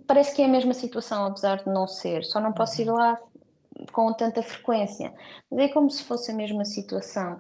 parece 0.08 0.36
que 0.36 0.42
é 0.42 0.46
a 0.46 0.50
mesma 0.50 0.74
situação, 0.74 1.26
apesar 1.26 1.64
de 1.64 1.70
não 1.70 1.88
ser. 1.88 2.24
Só 2.24 2.40
não 2.40 2.54
posso 2.54 2.82
ir 2.82 2.90
lá 2.90 3.20
com 3.92 4.14
tanta 4.14 4.42
frequência. 4.42 5.14
Mas 5.52 5.66
é 5.66 5.68
como 5.70 5.90
se 5.90 6.04
fosse 6.04 6.32
a 6.32 6.36
mesma 6.36 6.66
situação. 6.66 7.40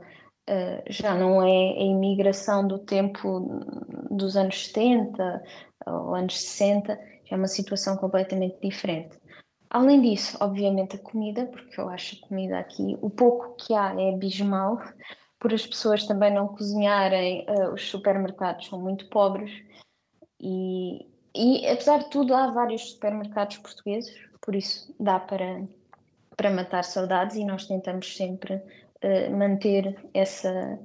Uh, 0.49 0.83
já 0.89 1.15
não 1.15 1.41
é 1.41 1.79
a 1.79 1.83
imigração 1.83 2.67
do 2.67 2.77
tempo 2.79 3.63
dos 4.11 4.35
anos 4.35 4.65
70 4.67 5.41
ou 5.87 6.15
anos 6.15 6.39
60, 6.39 6.95
já 7.25 7.35
é 7.35 7.37
uma 7.37 7.47
situação 7.47 7.95
completamente 7.97 8.57
diferente. 8.61 9.17
Além 9.69 10.01
disso, 10.01 10.37
obviamente, 10.39 10.97
a 10.97 10.99
comida, 10.99 11.45
porque 11.47 11.79
eu 11.79 11.89
acho 11.89 12.15
a 12.15 12.27
comida 12.27 12.59
aqui, 12.59 12.97
o 13.01 13.09
pouco 13.09 13.55
que 13.55 13.73
há 13.73 13.99
é 13.99 14.13
abismal, 14.13 14.77
por 15.43 15.53
as 15.53 15.67
pessoas 15.67 16.07
também 16.07 16.33
não 16.33 16.47
cozinharem, 16.47 17.45
uh, 17.49 17.73
os 17.73 17.89
supermercados 17.89 18.65
são 18.67 18.79
muito 18.79 19.09
pobres 19.09 19.51
e, 20.39 21.05
e, 21.35 21.67
apesar 21.67 21.99
de 21.99 22.09
tudo, 22.09 22.33
há 22.33 22.49
vários 22.49 22.91
supermercados 22.91 23.57
portugueses, 23.57 24.15
por 24.41 24.55
isso 24.55 24.95
dá 24.97 25.19
para 25.19 25.67
para 26.37 26.49
matar 26.49 26.83
saudades 26.83 27.35
e 27.35 27.45
nós 27.45 27.67
tentamos 27.67 28.15
sempre 28.15 28.55
uh, 28.55 29.37
manter 29.37 29.95
essa. 30.13 30.79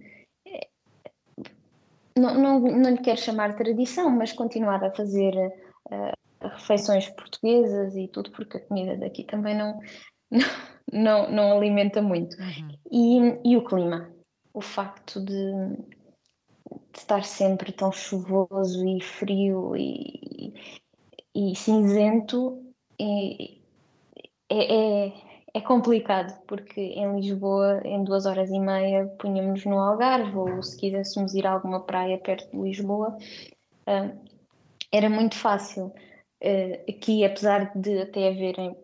Não, 2.16 2.34
não, 2.34 2.60
não 2.60 2.90
lhe 2.90 2.98
quero 2.98 3.20
chamar 3.20 3.54
tradição, 3.54 4.10
mas 4.10 4.32
continuar 4.32 4.84
a 4.84 4.90
fazer 4.90 5.34
uh, 5.36 6.48
refeições 6.48 7.08
portuguesas 7.10 7.96
e 7.96 8.08
tudo, 8.08 8.32
porque 8.32 8.56
a 8.56 8.60
comida 8.60 8.96
daqui 8.96 9.22
também 9.22 9.56
não, 9.56 9.80
não, 10.30 10.40
não, 10.92 11.30
não 11.30 11.56
alimenta 11.56 12.02
muito. 12.02 12.36
Uhum. 12.36 12.68
E, 12.90 13.52
e 13.52 13.56
o 13.56 13.64
clima, 13.64 14.12
o 14.58 14.60
facto 14.60 15.24
de, 15.24 15.52
de 16.92 16.98
estar 16.98 17.24
sempre 17.24 17.70
tão 17.70 17.92
chuvoso 17.92 18.84
e 18.88 19.00
frio 19.00 19.76
e, 19.76 20.52
e 21.32 21.54
cinzento 21.54 22.60
é, 23.00 23.54
é, 24.50 25.12
é 25.54 25.60
complicado, 25.60 26.36
porque 26.48 26.80
em 26.80 27.14
Lisboa, 27.14 27.80
em 27.84 28.02
duas 28.02 28.26
horas 28.26 28.50
e 28.50 28.58
meia, 28.58 29.06
punhamos 29.20 29.64
no 29.64 29.78
Algarve, 29.78 30.36
ou 30.36 30.60
se 30.60 30.76
quiséssemos 30.76 31.34
ir 31.34 31.46
a 31.46 31.52
alguma 31.52 31.86
praia 31.86 32.18
perto 32.18 32.50
de 32.50 32.60
Lisboa, 32.60 33.16
uh, 33.86 34.28
era 34.90 35.08
muito 35.08 35.36
fácil. 35.36 35.94
Uh, 36.42 36.90
aqui, 36.90 37.24
apesar 37.24 37.70
de 37.76 38.00
até 38.00 38.28
haverem 38.28 38.76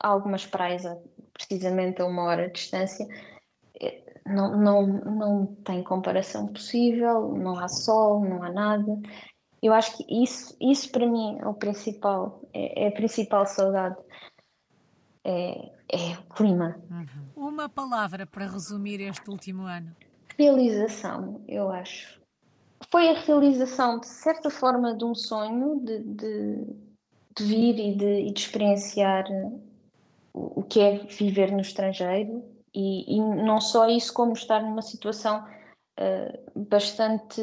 algumas 0.00 0.44
praias 0.44 0.84
precisamente 1.32 2.02
a 2.02 2.06
uma 2.06 2.24
hora 2.24 2.48
de 2.48 2.54
distância, 2.54 3.06
não, 4.28 4.56
não, 4.56 4.86
não 4.86 5.46
tem 5.64 5.82
comparação 5.82 6.46
possível, 6.48 7.34
não 7.34 7.58
há 7.58 7.68
sol, 7.68 8.24
não 8.24 8.42
há 8.42 8.52
nada. 8.52 9.00
Eu 9.62 9.72
acho 9.72 9.96
que 9.96 10.22
isso, 10.22 10.56
isso 10.60 10.90
para 10.90 11.06
mim 11.06 11.38
é 11.40 11.46
o 11.46 11.54
principal, 11.54 12.40
é, 12.52 12.84
é 12.84 12.88
a 12.88 12.92
principal 12.92 13.46
saudade. 13.46 13.96
É, 15.24 15.72
é 15.90 16.18
o 16.18 16.34
clima. 16.34 16.80
Uhum. 16.90 17.48
Uma 17.48 17.68
palavra 17.68 18.26
para 18.26 18.46
resumir 18.46 19.00
este 19.00 19.28
último 19.30 19.62
ano. 19.62 19.94
Realização, 20.38 21.42
eu 21.48 21.70
acho. 21.70 22.20
Foi 22.90 23.08
a 23.08 23.20
realização, 23.20 23.98
de 23.98 24.06
certa 24.06 24.50
forma, 24.50 24.96
de 24.96 25.04
um 25.04 25.14
sonho 25.14 25.80
de, 25.84 25.98
de, 25.98 26.66
de 27.36 27.44
vir 27.44 27.78
e 27.78 27.96
de, 27.96 28.20
e 28.28 28.32
de 28.32 28.40
experienciar 28.40 29.24
o, 30.32 30.60
o, 30.60 30.62
que 30.62 30.80
é 30.80 30.98
viver 31.06 31.50
no 31.50 31.60
estrangeiro 31.60 32.44
e, 32.74 33.16
e, 33.16 33.20
não 33.20 33.60
só 33.60 33.88
isso, 33.88 34.12
como 34.12 34.32
estar 34.32 34.62
numa 34.62 34.82
situação 34.82 35.44
uh, 35.98 36.60
bastante 36.68 37.42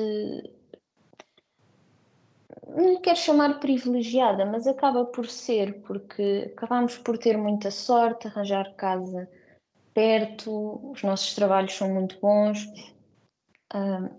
não 2.68 3.00
quero 3.00 3.18
chamar 3.18 3.60
privilegiada, 3.60 4.46
mas 4.46 4.68
acaba 4.68 5.06
por 5.06 5.28
ser, 5.28 5.82
porque 5.84 6.52
acabamos 6.56 6.98
por 6.98 7.18
ter 7.18 7.38
muita 7.38 7.72
sorte, 7.72 8.28
arranjar 8.28 8.76
casa 8.76 9.30
perto, 9.94 10.92
os 10.92 11.02
nossos 11.04 11.34
trabalhos 11.34 11.74
são 11.74 11.92
muito 11.92 12.20
bons. 12.20 12.66
Uh, 13.74 14.14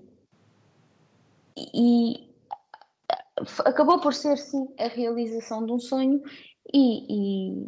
e 1.57 2.35
acabou 3.65 4.01
por 4.01 4.15
ser, 4.15 4.39
sim, 4.39 4.67
a 4.79 4.89
realização 4.89 5.65
de 5.67 5.73
um 5.73 5.79
sonho 5.79 6.23
e, 6.73 7.67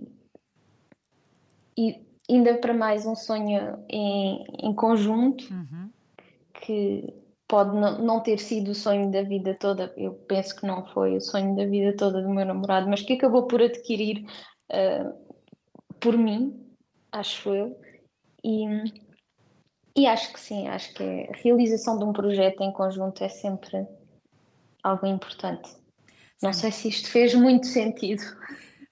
e, 1.77 1.91
e 1.91 2.08
ainda 2.29 2.59
para 2.59 2.75
mais 2.75 3.07
um 3.07 3.15
sonho 3.15 3.85
em, 3.89 4.45
em 4.63 4.75
conjunto 4.75 5.45
uhum. 5.53 5.91
que 6.55 7.15
pode 7.49 7.75
não 7.75 8.21
ter 8.21 8.39
sido 8.39 8.73
o 8.73 8.75
sonho 8.75 9.11
da 9.11 9.23
vida 9.23 9.57
toda, 9.59 9.93
eu 9.97 10.13
penso 10.13 10.55
que 10.55 10.67
não 10.67 10.87
foi 10.89 11.17
o 11.17 11.21
sonho 11.21 11.57
da 11.57 11.65
vida 11.65 11.97
toda 11.97 12.21
do 12.21 12.29
meu 12.29 12.45
namorado, 12.45 12.89
mas 12.89 13.01
que 13.01 13.15
acabou 13.15 13.47
por 13.47 13.63
adquirir 13.63 14.27
uh, 14.71 15.15
por 15.99 16.17
mim, 16.19 16.55
acho 17.11 17.55
eu, 17.55 17.81
e, 18.45 18.67
e 19.97 20.07
acho 20.07 20.31
que 20.35 20.39
sim, 20.39 20.69
acho 20.69 20.93
que 20.93 21.03
a 21.03 21.37
realização 21.43 21.99
de 21.99 22.05
um 22.05 22.13
projeto 22.13 22.61
em 22.63 22.71
conjunto 22.71 23.25
é 23.25 23.29
sempre 23.31 23.87
algo 24.83 25.07
importante. 25.07 25.75
Não 26.43 26.53
sei 26.53 26.71
se 26.71 26.89
isto 26.89 27.09
fez 27.09 27.35
muito 27.35 27.67
sentido 27.67 28.23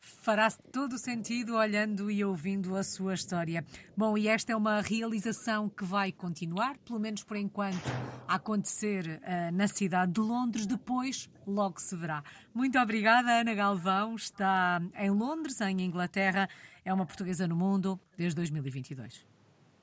fará 0.06 0.50
todo 0.50 0.94
o 0.94 0.98
sentido 0.98 1.56
olhando 1.56 2.10
e 2.10 2.24
ouvindo 2.24 2.76
a 2.76 2.84
sua 2.84 3.14
história. 3.14 3.64
Bom, 3.96 4.16
e 4.16 4.28
esta 4.28 4.52
é 4.52 4.56
uma 4.56 4.80
realização 4.80 5.68
que 5.68 5.84
vai 5.84 6.12
continuar, 6.12 6.78
pelo 6.78 7.00
menos 7.00 7.24
por 7.24 7.36
enquanto, 7.36 7.82
a 8.28 8.36
acontecer 8.36 9.20
uh, 9.22 9.54
na 9.54 9.66
cidade 9.66 10.12
de 10.12 10.20
Londres. 10.20 10.66
Depois, 10.66 11.28
logo 11.46 11.80
se 11.80 11.96
verá. 11.96 12.22
Muito 12.54 12.78
obrigada, 12.78 13.40
Ana 13.40 13.54
Galvão. 13.54 14.14
Está 14.14 14.80
em 14.96 15.10
Londres, 15.10 15.60
em 15.60 15.80
Inglaterra. 15.80 16.48
É 16.84 16.94
uma 16.94 17.04
portuguesa 17.04 17.48
no 17.48 17.56
mundo 17.56 17.98
desde 18.16 18.36
2022. 18.36 19.35